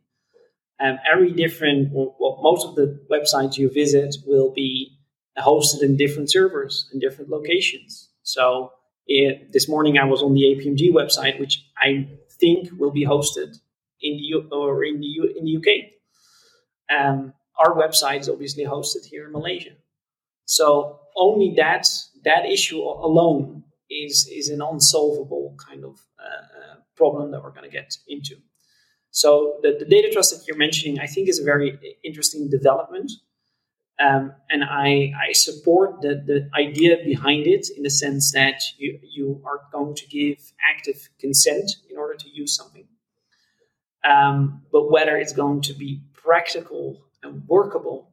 Um, 0.82 0.98
every 1.12 1.32
different, 1.34 1.89
well, 1.92 2.39
most 2.42 2.65
of 2.65 2.76
the 2.76 3.00
websites 3.12 3.58
you 3.58 3.70
visit 3.70 4.15
will 4.26 4.52
be 4.54 4.98
hosted 5.38 5.82
in 5.82 5.98
different 5.98 6.32
servers 6.32 6.89
in 6.94 7.00
different 7.00 7.30
locations. 7.30 8.10
So 8.24 8.72
it, 9.08 9.52
this 9.52 9.68
morning 9.68 9.98
I 9.98 10.06
was 10.06 10.22
on 10.22 10.34
the 10.34 10.44
APMG 10.44 10.92
website, 10.92 11.39
which 11.39 11.65
I 11.78 12.08
think 12.39 12.70
will 12.78 12.92
be 12.92 13.06
hosted 13.06 13.58
in 14.02 14.13
the 14.18 14.24
U- 14.24 14.50
or 14.52 14.84
in 14.84 15.00
the 15.00 15.08
U- 15.08 15.34
in 15.38 15.46
the 15.46 15.58
UK. 15.58 15.92
Um, 16.89 17.34
our 17.58 17.76
website 17.76 18.22
is 18.22 18.30
obviously 18.30 18.65
hosted 18.65 19.06
here 19.06 19.26
in 19.26 19.32
Malaysia. 19.32 19.76
So 20.46 21.00
only 21.15 21.54
that 21.58 21.88
that 22.24 22.46
issue 22.46 22.82
alone 22.82 23.63
is 23.89 24.30
is 24.32 24.50
an 24.50 24.62
unsolvable 24.62 25.56
kind 25.68 25.84
of 25.84 26.00
uh, 26.20 26.46
uh 26.60 26.76
problem 26.96 27.32
that 27.32 27.44
we're 27.44 27.52
going 27.52 27.70
to 27.70 27.70
get 27.70 27.98
into. 28.08 28.36
So 29.12 29.58
the, 29.62 29.76
the 29.80 29.86
data 29.86 30.10
trust 30.12 30.38
that 30.38 30.48
you're 30.48 30.58
mentioning, 30.58 31.00
I 31.00 31.08
think, 31.08 31.30
is 31.30 31.39
a 31.39 31.43
very 31.43 31.98
interesting 32.04 32.50
development. 32.50 33.12
Um, 34.00 34.34
and 34.50 34.63
I, 34.63 35.12
I 35.30 35.34
support 35.34 36.02
the, 36.02 36.24
the 36.26 36.50
idea 36.58 36.98
behind 37.04 37.48
it 37.48 37.67
in 37.76 37.84
the 37.84 37.89
sense 37.89 38.32
that 38.32 38.62
you, 38.78 38.98
you 39.04 39.41
are 39.45 39.62
going 39.74 39.95
to 39.95 40.08
give 40.08 40.54
active 40.63 41.10
consent 41.19 41.72
in 41.89 41.98
order 41.98 42.13
to 42.13 42.30
use 42.30 42.56
something. 42.56 42.88
Um, 44.10 44.62
but 44.72 44.89
whether 44.89 45.17
it's 45.17 45.34
going 45.34 45.62
to 45.63 45.74
be 45.74 46.02
practical 46.13 47.02
and 47.22 47.45
workable, 47.48 48.12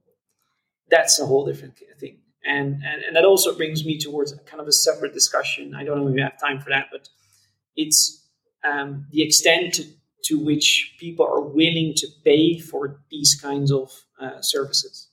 that's 0.90 1.20
a 1.20 1.26
whole 1.26 1.46
different 1.46 1.78
thing. 2.00 2.18
And, 2.44 2.82
and, 2.84 3.02
and 3.02 3.16
that 3.16 3.24
also 3.24 3.56
brings 3.56 3.84
me 3.84 3.98
towards 3.98 4.32
kind 4.46 4.60
of 4.60 4.66
a 4.66 4.72
separate 4.72 5.12
discussion. 5.12 5.74
I 5.74 5.84
don't 5.84 5.98
know 5.98 6.08
if 6.08 6.14
we 6.14 6.20
have 6.20 6.40
time 6.40 6.60
for 6.60 6.70
that, 6.70 6.86
but 6.90 7.08
it's 7.76 8.24
um, 8.64 9.06
the 9.10 9.22
extent 9.22 9.74
to, 9.74 9.84
to, 10.26 10.38
which 10.38 10.94
people 10.98 11.26
are 11.26 11.40
willing 11.40 11.92
to 11.96 12.06
pay 12.24 12.58
for 12.58 13.00
these 13.10 13.38
kinds 13.40 13.72
of 13.72 13.90
uh, 14.20 14.40
services. 14.40 15.10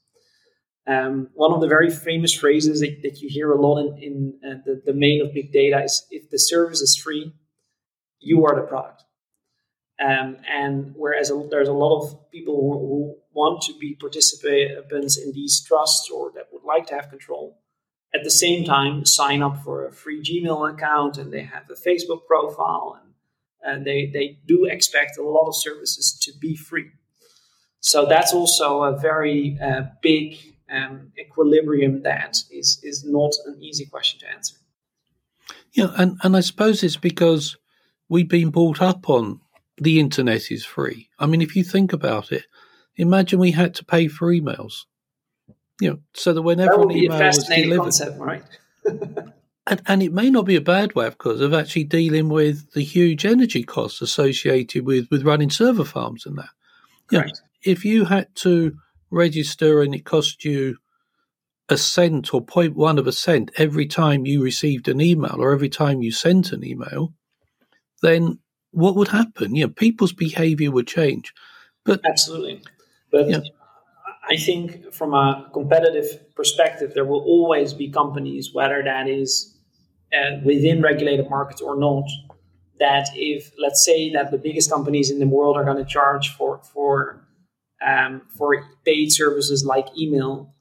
Um, 0.86 1.30
one 1.34 1.54
of 1.54 1.62
the 1.62 1.68
very 1.68 1.90
famous 1.90 2.34
phrases 2.34 2.82
that, 2.82 3.02
that 3.04 3.22
you 3.22 3.30
hear 3.30 3.52
a 3.52 3.62
lot 3.62 3.80
in, 3.80 3.98
in 3.98 4.40
uh, 4.46 4.58
the 4.66 4.82
domain 4.86 5.22
of 5.22 5.34
big 5.34 5.52
data 5.54 5.82
is 5.84 6.06
if 6.12 6.30
the 6.30 6.38
service 6.38 6.82
is 6.82 6.98
free, 6.98 7.34
you 8.20 8.46
are 8.46 8.56
the 8.56 8.68
product. 8.68 9.04
Um, 10.04 10.38
and 10.50 10.94
whereas 10.96 11.30
a, 11.30 11.48
there's 11.50 11.70
a 11.70 11.74
lot 11.74 12.02
of 12.02 12.32
people 12.32 12.56
who, 12.56 12.88
who, 12.88 13.16
want 13.36 13.64
to 13.64 13.74
be 13.80 13.96
participants 13.96 15.18
in 15.18 15.32
these 15.34 15.64
trusts 15.66 16.08
or 16.12 16.32
that 16.36 16.50
would 16.52 16.62
like 16.64 16.86
to 16.86 16.94
have 16.94 17.10
control, 17.10 17.58
at 18.14 18.24
the 18.24 18.30
same 18.30 18.64
time 18.64 19.04
sign 19.08 19.42
up 19.42 19.64
for 19.64 19.88
a 19.88 19.92
free 19.92 20.22
Gmail 20.22 20.72
account 20.72 21.18
and 21.18 21.34
they 21.34 21.42
have 21.42 21.64
a 21.68 21.74
Facebook 21.74 22.28
profile 22.28 23.00
and, 23.02 23.13
and 23.64 23.86
they, 23.86 24.10
they 24.14 24.38
do 24.46 24.66
expect 24.66 25.18
a 25.18 25.24
lot 25.24 25.48
of 25.48 25.56
services 25.56 26.18
to 26.22 26.32
be 26.40 26.56
free. 26.56 26.92
So 27.80 28.06
that's 28.06 28.34
also 28.34 28.84
a 28.84 28.98
very 28.98 29.58
uh, 29.62 29.84
big 30.02 30.38
um, 30.72 31.12
equilibrium 31.20 32.04
that 32.04 32.38
is 32.52 32.80
is 32.82 33.04
not 33.06 33.34
an 33.46 33.62
easy 33.62 33.86
question 33.86 34.20
to 34.22 34.32
answer. 34.32 34.56
Yeah, 35.74 35.92
and, 35.98 36.18
and 36.24 36.36
I 36.36 36.40
suppose 36.40 36.84
it's 36.84 36.98
because 36.98 37.58
we've 38.08 38.30
been 38.30 38.52
brought 38.52 38.82
up 38.82 39.10
on 39.10 39.42
the 39.78 40.00
internet 40.00 40.52
is 40.52 40.64
free. 40.64 41.10
I 41.20 41.26
mean, 41.26 41.42
if 41.42 41.56
you 41.56 41.64
think 41.64 41.94
about 41.94 42.32
it, 42.32 42.46
imagine 42.96 43.40
we 43.40 43.52
had 43.52 43.76
to 43.76 43.86
pay 43.86 44.08
for 44.08 44.32
emails. 44.32 44.86
You 45.82 45.90
know, 45.90 46.00
so 46.14 46.34
that 46.34 46.42
whenever 46.42 46.78
that 46.78 46.84
an 46.84 46.92
email 46.92 47.20
was 47.20 47.44
delivered, 47.48 47.82
concept, 47.82 48.20
right? 48.20 48.44
and, 49.68 49.82
and 49.88 50.04
it 50.04 50.12
may 50.12 50.30
not 50.30 50.46
be 50.46 50.56
a 50.56 50.62
bad 50.62 50.94
way, 50.96 51.08
of 51.08 51.18
course, 51.18 51.40
of 51.40 51.54
actually 51.54 51.86
dealing 51.86 52.30
with 52.30 52.72
the 52.74 52.84
huge 52.84 53.26
energy 53.26 53.64
costs 53.64 54.02
associated 54.02 54.86
with, 54.86 55.08
with 55.10 55.24
running 55.24 55.50
server 55.50 55.86
farms 55.86 56.26
and 56.26 56.38
that. 56.38 56.50
You. 57.12 57.20
Know, 57.20 57.26
if 57.64 57.86
you 57.86 58.06
had 58.06 58.34
to 58.38 58.76
register 59.10 59.82
and 59.82 59.96
it 59.96 60.06
cost 60.06 60.44
you 60.44 60.78
a 61.70 61.78
cent 61.78 62.34
or 62.34 62.44
0.1 62.44 62.98
of 62.98 63.08
a 63.08 63.12
cent 63.12 63.52
every 63.58 63.86
time 63.86 64.26
you 64.26 64.44
received 64.44 64.90
an 64.90 65.00
email 65.00 65.36
or 65.38 65.54
every 65.54 65.70
time 65.70 66.02
you 66.02 66.12
sent 66.12 66.52
an 66.52 66.66
email, 66.66 67.14
then 68.02 68.40
what 68.72 68.96
would 68.96 69.08
happen? 69.08 69.56
You 69.56 69.68
know, 69.68 69.74
people's 69.74 70.14
behavior 70.14 70.72
would 70.72 70.88
change. 70.88 71.34
But 71.86 72.02
absolutely. 72.06 72.62
But 73.12 73.30
yeah. 73.30 73.40
I 74.30 74.38
think 74.38 74.94
from 74.94 75.14
a 75.14 75.50
competitive 75.54 76.34
perspective, 76.36 76.94
there 76.94 77.06
will 77.06 77.22
always 77.22 77.74
be 77.74 77.90
companies, 77.90 78.54
whether 78.54 78.82
that 78.84 79.08
is 79.08 79.53
uh, 80.14 80.38
within 80.44 80.82
regulated 80.82 81.30
markets 81.30 81.62
or 81.62 81.76
not, 81.76 82.06
that 82.80 83.10
if 83.16 83.52
let's 83.58 83.84
say 83.84 84.12
that 84.12 84.32
the 84.32 84.38
biggest 84.38 84.70
companies 84.70 85.10
in 85.10 85.20
the 85.20 85.28
world 85.28 85.56
are 85.58 85.64
going 85.64 85.78
to 85.78 85.86
charge 85.86 86.30
for 86.36 86.62
for 86.74 87.26
um, 87.86 88.22
for 88.38 88.66
paid 88.86 89.12
services 89.12 89.66
like 89.66 89.88
email, 89.98 90.54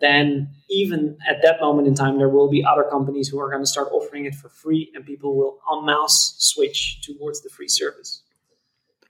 then 0.00 0.50
even 0.68 1.16
at 1.28 1.42
that 1.42 1.60
moment 1.60 1.86
in 1.86 1.94
time, 1.94 2.18
there 2.18 2.28
will 2.28 2.50
be 2.50 2.64
other 2.64 2.84
companies 2.84 3.28
who 3.28 3.38
are 3.40 3.50
going 3.50 3.62
to 3.62 3.66
start 3.66 3.88
offering 3.92 4.24
it 4.24 4.34
for 4.34 4.48
free, 4.48 4.90
and 4.94 5.04
people 5.04 5.36
will 5.36 5.58
en 5.72 5.86
masse 5.86 6.34
switch 6.38 7.02
towards 7.02 7.42
the 7.42 7.50
free 7.50 7.68
service. 7.68 8.22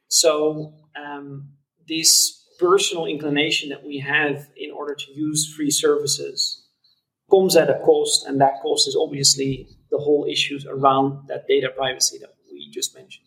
So, 0.09 0.75
um, 0.95 1.49
this 1.89 2.45
personal 2.59 3.07
inclination 3.07 3.71
that 3.71 3.85
we 3.85 3.99
have 3.99 4.49
in 4.57 4.71
order 4.71 4.95
to 4.95 5.13
use 5.13 5.53
free 5.53 5.71
services 5.71 6.67
comes 7.31 7.57
at 7.57 7.71
a 7.71 7.79
cost, 7.81 8.27
and 8.27 8.41
that 8.41 8.61
cost 8.63 8.87
is 8.87 8.97
obviously 8.97 9.69
the 9.93 9.99
whole 9.99 10.27
issues 10.29 10.67
around 10.67 11.29
that 11.29 11.47
data 11.47 11.69
privacy 11.69 12.19
that 12.19 12.35
we 12.51 12.69
just 12.71 12.97
mentioned. 12.97 13.27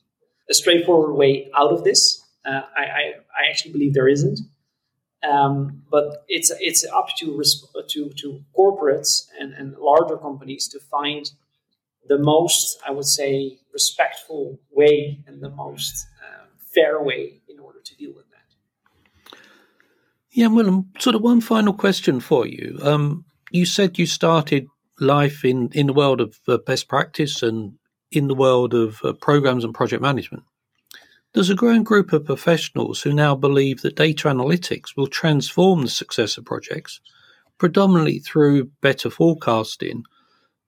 A 0.49 0.54
straightforward 0.54 1.15
way 1.15 1.49
out 1.56 1.71
of 1.71 1.84
this, 1.86 2.21
uh, 2.45 2.63
I, 2.75 2.84
I, 2.84 3.04
I, 3.39 3.49
actually 3.49 3.71
believe 3.71 3.93
there 3.93 4.08
isn't. 4.08 4.39
Um, 5.23 5.84
but 5.89 6.25
it's 6.28 6.51
it's 6.60 6.86
up 6.86 7.08
to 7.19 7.41
to 7.88 8.10
to 8.10 8.43
corporates 8.56 9.28
and, 9.39 9.54
and 9.54 9.75
larger 9.78 10.17
companies 10.17 10.67
to 10.67 10.80
find 10.80 11.32
the 12.08 12.19
most, 12.19 12.78
I 12.88 12.91
would 12.91 13.06
say, 13.06 13.58
respectful 13.73 14.60
way 14.71 15.23
and 15.25 15.41
the 15.41 15.49
most 15.49 16.06
um, 16.23 16.47
fair 16.73 17.01
way 17.01 17.41
in 17.47 17.60
order 17.60 17.80
to 17.84 17.95
deal 17.95 18.13
with 18.15 18.25
that. 18.30 19.38
Yeah, 20.32 20.47
well, 20.47 20.86
sort 20.99 21.15
of 21.15 21.23
one 21.23 21.41
final 21.41 21.73
question 21.73 22.19
for 22.19 22.45
you. 22.45 22.78
Um, 22.84 23.25
you 23.49 23.65
said 23.65 23.97
you 23.97 24.06
started 24.06 24.67
life 24.99 25.43
in, 25.43 25.69
in 25.73 25.88
the 25.88 25.93
world 25.93 26.21
of 26.21 26.39
uh, 26.47 26.58
best 26.58 26.88
practice 26.88 27.43
and 27.43 27.73
in 28.12 28.27
the 28.27 28.36
world 28.36 28.73
of 28.73 28.99
uh, 29.03 29.13
programs 29.13 29.63
and 29.63 29.73
project 29.73 30.01
management. 30.01 30.43
There's 31.34 31.49
a 31.49 31.55
growing 31.55 31.84
group 31.84 32.13
of 32.13 32.25
professionals 32.25 33.01
who 33.01 33.13
now 33.13 33.36
believe 33.36 33.81
that 33.81 33.97
data 33.97 34.29
analytics 34.29 34.95
will 34.95 35.08
transform 35.08 35.81
the 35.81 35.89
success 35.89 36.38
of 36.38 36.45
projects, 36.45 37.01
predominantly 37.58 38.19
through 38.19 38.71
better 38.81 39.10
forecasting, 39.10 40.03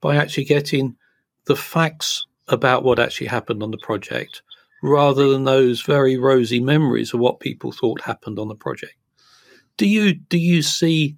by 0.01 0.17
actually 0.17 0.43
getting 0.43 0.97
the 1.45 1.55
facts 1.55 2.25
about 2.49 2.83
what 2.83 2.99
actually 2.99 3.27
happened 3.27 3.63
on 3.63 3.71
the 3.71 3.77
project 3.77 4.41
rather 4.83 5.29
than 5.29 5.43
those 5.43 5.81
very 5.81 6.17
rosy 6.17 6.59
memories 6.59 7.13
of 7.13 7.19
what 7.19 7.39
people 7.39 7.71
thought 7.71 8.01
happened 8.01 8.37
on 8.37 8.47
the 8.47 8.55
project. 8.55 8.95
Do 9.77 9.87
you 9.87 10.13
do 10.13 10.37
you 10.37 10.61
see 10.61 11.17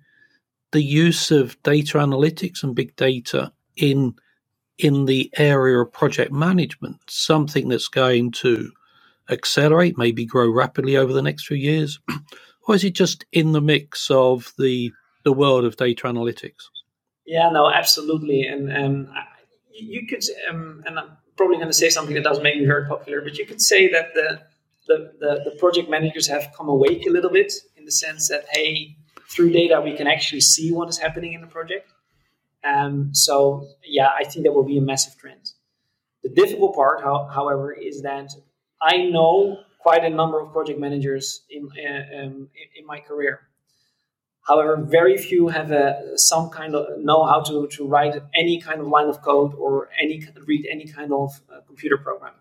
the 0.72 0.84
use 0.84 1.32
of 1.32 1.62
data 1.64 1.98
analytics 1.98 2.64
and 2.64 2.76
big 2.76 2.96
data 2.96 3.52
in 3.76 4.16
in 4.78 5.06
the 5.06 5.30
area 5.38 5.78
of 5.80 5.92
project 5.92 6.32
management 6.32 6.98
something 7.08 7.68
that's 7.68 7.90
going 7.90 8.32
to 8.32 8.72
accelerate, 9.30 9.98
maybe 9.98 10.26
grow 10.26 10.50
rapidly 10.50 10.98
over 10.98 11.14
the 11.14 11.22
next 11.22 11.46
few 11.46 11.58
years, 11.58 12.00
or 12.68 12.76
is 12.76 12.84
it 12.84 12.92
just 12.92 13.26
in 13.32 13.52
the 13.52 13.62
mix 13.62 14.10
of 14.10 14.54
the 14.58 14.92
the 15.24 15.34
world 15.34 15.66
of 15.66 15.76
data 15.76 16.04
analytics? 16.04 16.70
Yeah, 17.26 17.50
no, 17.50 17.70
absolutely, 17.70 18.44
and 18.44 18.76
um, 18.76 19.14
you 19.72 20.08
could, 20.08 20.24
um, 20.50 20.84
and 20.86 20.98
I'm 20.98 21.18
probably 21.36 21.58
going 21.58 21.68
to 21.68 21.74
say 21.74 21.90
something 21.90 22.16
that 22.16 22.24
doesn't 22.24 22.44
make 22.44 22.58
me 22.58 22.66
very 22.66 22.88
popular, 22.88 23.22
but 23.22 23.38
you 23.38 23.46
could 23.46 23.62
say 23.62 23.92
that 23.92 24.14
the 24.14 24.42
the, 24.88 25.14
the, 25.20 25.52
the 25.52 25.56
project 25.60 25.88
managers 25.88 26.28
have 26.28 26.52
come 26.58 26.68
awake 26.68 27.06
a 27.06 27.12
little 27.12 27.30
bit 27.30 27.54
in 27.78 27.86
the 27.86 27.92
sense 27.92 28.28
that 28.30 28.46
hey, 28.52 28.96
through 29.30 29.52
data 29.52 29.82
we 29.82 29.96
can 29.96 30.08
actually 30.08 30.42
see 30.42 30.72
what 30.72 30.89
is 30.89 30.98
happening 30.98 31.34
in 31.34 31.42
the 31.42 31.48
project. 31.48 31.92
Um, 32.63 33.13
so 33.13 33.68
yeah, 33.86 34.10
I 34.18 34.24
think 34.24 34.46
that 34.46 34.52
will 34.52 34.65
be 34.65 34.78
a 34.78 34.82
massive 34.82 35.18
trend. 35.18 35.52
The 36.24 36.30
difficult 36.30 36.76
part, 36.76 37.02
how, 37.02 37.30
however, 37.32 37.72
is 37.72 38.02
that 38.02 38.32
I 38.82 38.98
know 38.98 39.60
quite 39.80 40.04
a 40.04 40.10
number 40.10 40.39
of 40.39 40.52
project 40.52 40.80
managers 40.80 41.44
in, 41.50 41.70
uh, 41.72 42.26
um, 42.26 42.50
in 42.76 42.86
my 42.86 43.00
career. 43.00 43.42
However, 44.42 44.78
very 44.78 45.18
few 45.18 45.48
have 45.48 45.72
a, 45.72 46.18
some 46.18 46.50
kind 46.50 46.76
of 46.76 47.00
know 47.00 47.26
how 47.26 47.42
to, 47.42 47.68
to 47.68 47.88
write 47.88 48.15
any 48.36 48.60
kind 48.60 48.82
of 48.82 48.88
line 48.88 49.08
of 49.08 49.22
code 49.22 49.54
or 49.54 49.89
any 50.02 50.26
read 50.46 50.68
any 50.70 50.88
kind 50.88 51.13
of 51.13 51.39
uh, 51.54 51.62
computer 51.68 51.98
program. 51.98 52.34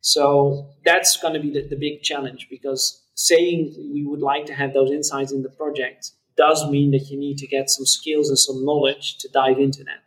So 0.00 0.68
that's 0.84 1.16
going 1.16 1.34
to 1.34 1.40
be 1.40 1.50
the, 1.50 1.66
the 1.68 1.76
big 1.76 2.02
challenge 2.02 2.48
because 2.50 3.01
saying 3.14 3.74
we 3.92 4.04
would 4.04 4.20
like 4.20 4.46
to 4.46 4.54
have 4.54 4.72
those 4.72 4.90
insights 4.90 5.32
in 5.32 5.42
the 5.42 5.48
project 5.48 6.12
does 6.36 6.68
mean 6.68 6.90
that 6.92 7.10
you 7.10 7.18
need 7.18 7.38
to 7.38 7.46
get 7.46 7.68
some 7.68 7.84
skills 7.84 8.28
and 8.28 8.38
some 8.38 8.64
knowledge 8.64 9.18
to 9.18 9.28
dive 9.28 9.58
into 9.58 9.84
that. 9.84 10.02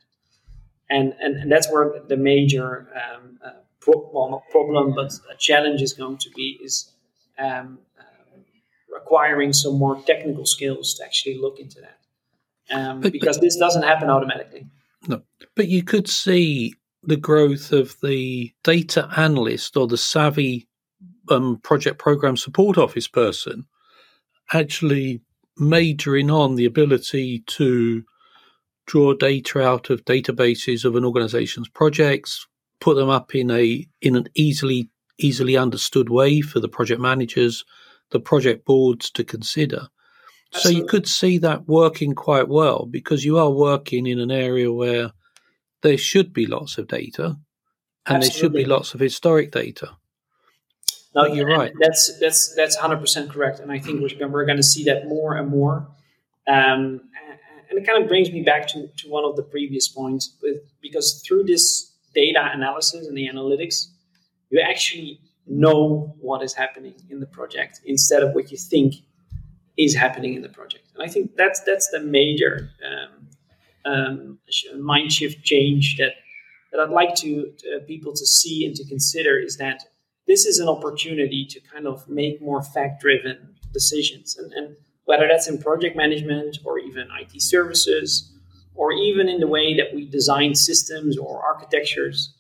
And, 0.90 1.14
and, 1.20 1.36
and 1.36 1.52
that's 1.52 1.72
where 1.72 2.02
the 2.08 2.18
major 2.18 2.88
um, 2.96 3.40
uh, 3.44 3.52
pro- 3.80 4.10
well, 4.14 4.30
not 4.30 4.42
problem, 4.50 4.94
but 4.96 5.14
a 5.32 5.38
challenge 5.38 5.82
is 5.82 5.94
going 5.94 6.18
to 6.18 6.30
be 6.32 6.60
is 6.64 6.92
um, 7.38 7.80
uh, 8.00 8.38
requiring 8.94 9.54
some 9.54 9.78
more 9.78 10.02
technical 10.04 10.46
skills 10.46 10.96
to 10.96 11.04
actually 11.04 11.38
look 11.38 11.60
into 11.60 11.82
that. 11.82 11.98
Um, 12.72 13.02
but, 13.02 13.12
because 13.12 13.38
but, 13.38 13.44
this 13.44 13.58
doesn't 13.58 13.84
happen 13.84 14.10
automatically. 14.10 14.68
No, 15.08 15.22
but 15.56 15.68
you 15.68 15.84
could 15.84 16.10
see 16.10 16.74
the 17.04 17.18
growth 17.18 17.72
of 17.72 17.96
the 18.02 18.52
data 18.64 19.08
analyst 19.16 19.78
or 19.78 19.88
the 19.88 19.98
savvy 19.98 20.68
um, 21.30 21.60
project 21.64 22.00
program 22.00 22.38
support 22.38 22.78
office 22.78 23.08
person 23.08 23.66
actually 24.54 25.22
majoring 25.58 26.30
on 26.30 26.56
the 26.56 26.66
ability 26.66 27.44
to 27.48 28.04
draw 28.86 29.14
data 29.14 29.62
out 29.62 29.90
of 29.90 30.06
databases 30.06 30.86
of 30.86 30.96
an 30.96 31.06
organization's 31.06 31.70
projects, 31.70 32.48
put 32.80 32.96
them 32.96 33.10
up 33.10 33.34
in 33.34 33.50
a 33.52 33.88
in 34.02 34.16
an 34.16 34.28
easily 34.36 34.90
easily 35.18 35.56
understood 35.58 36.10
way 36.10 36.42
for 36.42 36.60
the 36.60 36.68
project 36.68 37.00
managers, 37.00 37.64
the 38.12 38.20
project 38.20 38.66
boards 38.66 39.10
to 39.12 39.24
consider. 39.24 39.88
Absolutely. 40.54 40.80
So 40.80 40.84
you 40.84 40.88
could 40.88 41.08
see 41.08 41.38
that 41.40 41.68
working 41.68 42.14
quite 42.14 42.48
well 42.48 42.86
because 42.86 43.26
you 43.26 43.38
are 43.38 43.50
working 43.50 44.06
in 44.06 44.20
an 44.20 44.32
area 44.32 44.72
where 44.72 45.12
there 45.82 45.98
should 45.98 46.34
be 46.34 46.46
lots 46.46 46.78
of 46.78 46.88
data 46.88 47.38
and 48.06 48.18
Absolutely. 48.18 48.28
there 48.28 48.40
should 48.40 48.54
be 48.54 48.66
lots 48.66 48.94
of 48.94 49.00
historic 49.00 49.52
data. 49.52 49.92
No, 51.16 51.26
you're 51.26 51.48
right. 51.48 51.72
That's 51.80 52.20
that's 52.20 52.54
that's 52.56 52.76
100 52.76 53.00
percent 53.00 53.30
correct, 53.30 53.60
and 53.60 53.72
I 53.72 53.80
think 53.80 54.02
we're, 54.02 54.28
we're 54.28 54.46
going 54.46 54.58
to 54.58 54.64
see 54.64 54.84
that 54.84 55.08
more 55.08 55.36
and 55.36 55.50
more. 55.50 55.88
Um, 56.48 57.02
and 57.70 57.80
it 57.80 57.88
kind 57.88 58.02
of 58.02 58.08
brings 58.08 58.32
me 58.32 58.42
back 58.42 58.68
to, 58.68 58.88
to 58.88 59.10
one 59.10 59.24
of 59.26 59.36
the 59.36 59.42
previous 59.44 59.88
points, 59.88 60.36
with, 60.42 60.58
because 60.82 61.24
through 61.26 61.46
this 61.46 61.94
data 62.14 62.50
analysis 62.54 63.08
and 63.08 63.18
the 63.18 63.28
analytics, 63.28 63.88
you 64.50 64.62
actually 64.62 65.20
know 65.48 66.16
what 66.20 66.44
is 66.44 66.54
happening 66.54 66.96
in 67.10 67.20
the 67.20 67.26
project 67.26 67.82
instead 67.86 68.24
of 68.24 68.34
what 68.34 68.52
you 68.52 68.58
think 68.58 68.96
is 69.78 69.96
happening 69.96 70.34
in 70.34 70.42
the 70.42 70.50
project. 70.50 70.86
And 70.96 71.04
I 71.04 71.12
think 71.12 71.36
that's 71.36 71.62
that's 71.62 71.90
the 71.92 72.00
major 72.00 72.70
um, 72.86 73.28
um, 73.86 74.40
mind 74.80 75.12
shift 75.12 75.44
change 75.44 75.98
that 75.98 76.14
that 76.72 76.82
I'd 76.82 76.90
like 76.90 77.16
to, 77.16 77.54
to 77.58 77.78
uh, 77.78 77.80
people 77.88 78.14
to 78.14 78.26
see 78.26 78.66
and 78.66 78.76
to 78.76 78.86
consider 78.86 79.38
is 79.38 79.58
that 79.58 79.84
this 80.28 80.46
is 80.46 80.60
an 80.60 80.68
opportunity 80.68 81.46
to 81.50 81.60
kind 81.60 81.88
of 81.88 82.08
make 82.10 82.42
more 82.42 82.64
fact 82.64 83.02
driven 83.02 83.56
decisions. 83.74 84.38
And, 84.38 84.52
and 84.54 84.76
whether 85.06 85.28
that's 85.28 85.48
in 85.48 85.60
project 85.60 85.96
management 85.96 86.58
or 86.66 86.80
even 86.80 87.08
IT 87.20 87.42
services, 87.42 88.32
or 88.76 88.92
even 88.92 89.30
in 89.30 89.40
the 89.40 89.48
way 89.48 89.76
that 89.76 89.94
we 89.94 90.06
design 90.06 90.54
systems 90.54 91.18
or 91.18 91.44
architectures, 91.44 92.36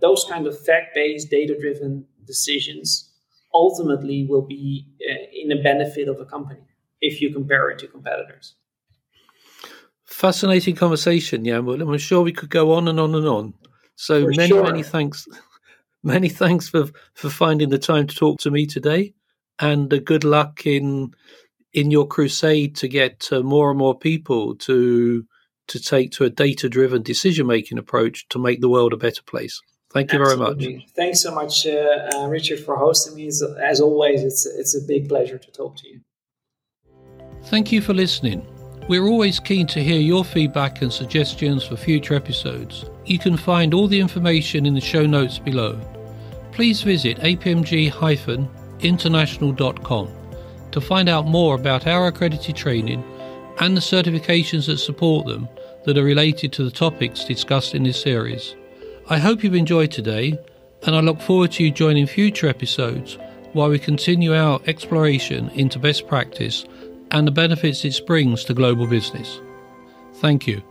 those 0.00 0.24
kind 0.28 0.46
of 0.46 0.58
fact 0.58 0.94
based, 0.94 1.30
data 1.30 1.56
driven 1.58 2.06
decisions 2.26 3.10
ultimately 3.54 4.26
will 4.28 4.42
be 4.42 4.86
uh, 5.08 5.14
in 5.32 5.48
the 5.48 5.62
benefit 5.62 6.08
of 6.08 6.18
a 6.20 6.24
company 6.24 6.60
if 7.00 7.20
you 7.20 7.32
compare 7.32 7.70
it 7.70 7.78
to 7.78 7.86
competitors. 7.86 8.54
Fascinating 10.04 10.74
conversation, 10.76 11.44
yeah. 11.44 11.58
Well, 11.58 11.80
I'm 11.80 11.98
sure 11.98 12.22
we 12.22 12.32
could 12.32 12.50
go 12.50 12.72
on 12.72 12.88
and 12.88 13.00
on 13.00 13.14
and 13.14 13.26
on. 13.26 13.54
So 13.96 14.24
For 14.24 14.30
many, 14.36 14.48
sure. 14.48 14.64
many 14.64 14.82
thanks. 14.82 15.26
Many 16.02 16.28
thanks 16.28 16.68
for, 16.68 16.86
for 17.14 17.30
finding 17.30 17.70
the 17.70 17.78
time 17.78 18.06
to 18.06 18.14
talk 18.14 18.40
to 18.40 18.50
me 18.50 18.66
today, 18.66 19.14
and 19.58 19.92
uh, 19.92 19.98
good 19.98 20.24
luck 20.24 20.66
in 20.66 21.14
in 21.72 21.90
your 21.90 22.06
crusade 22.06 22.76
to 22.76 22.88
get 22.88 23.28
uh, 23.32 23.40
more 23.40 23.70
and 23.70 23.78
more 23.78 23.98
people 23.98 24.54
to 24.56 25.24
to 25.68 25.80
take 25.80 26.10
to 26.12 26.24
a 26.24 26.30
data 26.30 26.68
driven 26.68 27.02
decision 27.02 27.46
making 27.46 27.78
approach 27.78 28.28
to 28.28 28.38
make 28.38 28.60
the 28.60 28.68
world 28.68 28.92
a 28.92 28.96
better 28.96 29.22
place. 29.22 29.60
Thank 29.92 30.12
you 30.12 30.20
Absolutely. 30.20 30.64
very 30.64 30.76
much. 30.78 30.88
Thanks 30.96 31.22
so 31.22 31.34
much, 31.34 31.66
uh, 31.66 32.08
uh, 32.14 32.26
Richard, 32.26 32.60
for 32.60 32.76
hosting 32.76 33.14
me. 33.14 33.26
As, 33.26 33.42
as 33.62 33.80
always, 33.80 34.22
it's 34.22 34.46
it's 34.46 34.74
a 34.74 34.86
big 34.86 35.08
pleasure 35.08 35.38
to 35.38 35.50
talk 35.50 35.76
to 35.76 35.88
you. 35.88 36.00
Thank 37.44 37.72
you 37.72 37.80
for 37.80 37.92
listening. 37.92 38.46
We're 38.88 39.06
always 39.06 39.38
keen 39.38 39.68
to 39.68 39.80
hear 39.82 40.00
your 40.00 40.24
feedback 40.24 40.82
and 40.82 40.92
suggestions 40.92 41.64
for 41.64 41.76
future 41.76 42.14
episodes. 42.14 42.84
You 43.06 43.16
can 43.16 43.36
find 43.36 43.74
all 43.74 43.86
the 43.86 44.00
information 44.00 44.66
in 44.66 44.74
the 44.74 44.80
show 44.80 45.06
notes 45.06 45.38
below. 45.38 45.78
Please 46.50 46.82
visit 46.82 47.18
apmg-international.com 47.18 50.08
to 50.72 50.80
find 50.80 51.08
out 51.08 51.26
more 51.26 51.54
about 51.54 51.86
our 51.86 52.08
accredited 52.08 52.56
training 52.56 53.04
and 53.60 53.76
the 53.76 53.80
certifications 53.80 54.66
that 54.66 54.78
support 54.78 55.26
them 55.26 55.48
that 55.84 55.96
are 55.96 56.02
related 56.02 56.52
to 56.54 56.64
the 56.64 56.70
topics 56.70 57.24
discussed 57.24 57.76
in 57.76 57.84
this 57.84 58.02
series. 58.02 58.56
I 59.08 59.18
hope 59.18 59.44
you've 59.44 59.54
enjoyed 59.54 59.92
today, 59.92 60.36
and 60.82 60.96
I 60.96 61.00
look 61.00 61.20
forward 61.20 61.52
to 61.52 61.62
you 61.62 61.70
joining 61.70 62.08
future 62.08 62.48
episodes 62.48 63.16
while 63.52 63.68
we 63.68 63.78
continue 63.78 64.34
our 64.34 64.60
exploration 64.66 65.50
into 65.50 65.78
best 65.78 66.08
practice 66.08 66.64
and 67.12 67.26
the 67.26 67.30
benefits 67.32 67.84
it 67.84 68.00
brings 68.06 68.44
to 68.44 68.54
global 68.54 68.86
business. 68.86 69.40
Thank 70.14 70.46
you. 70.46 70.62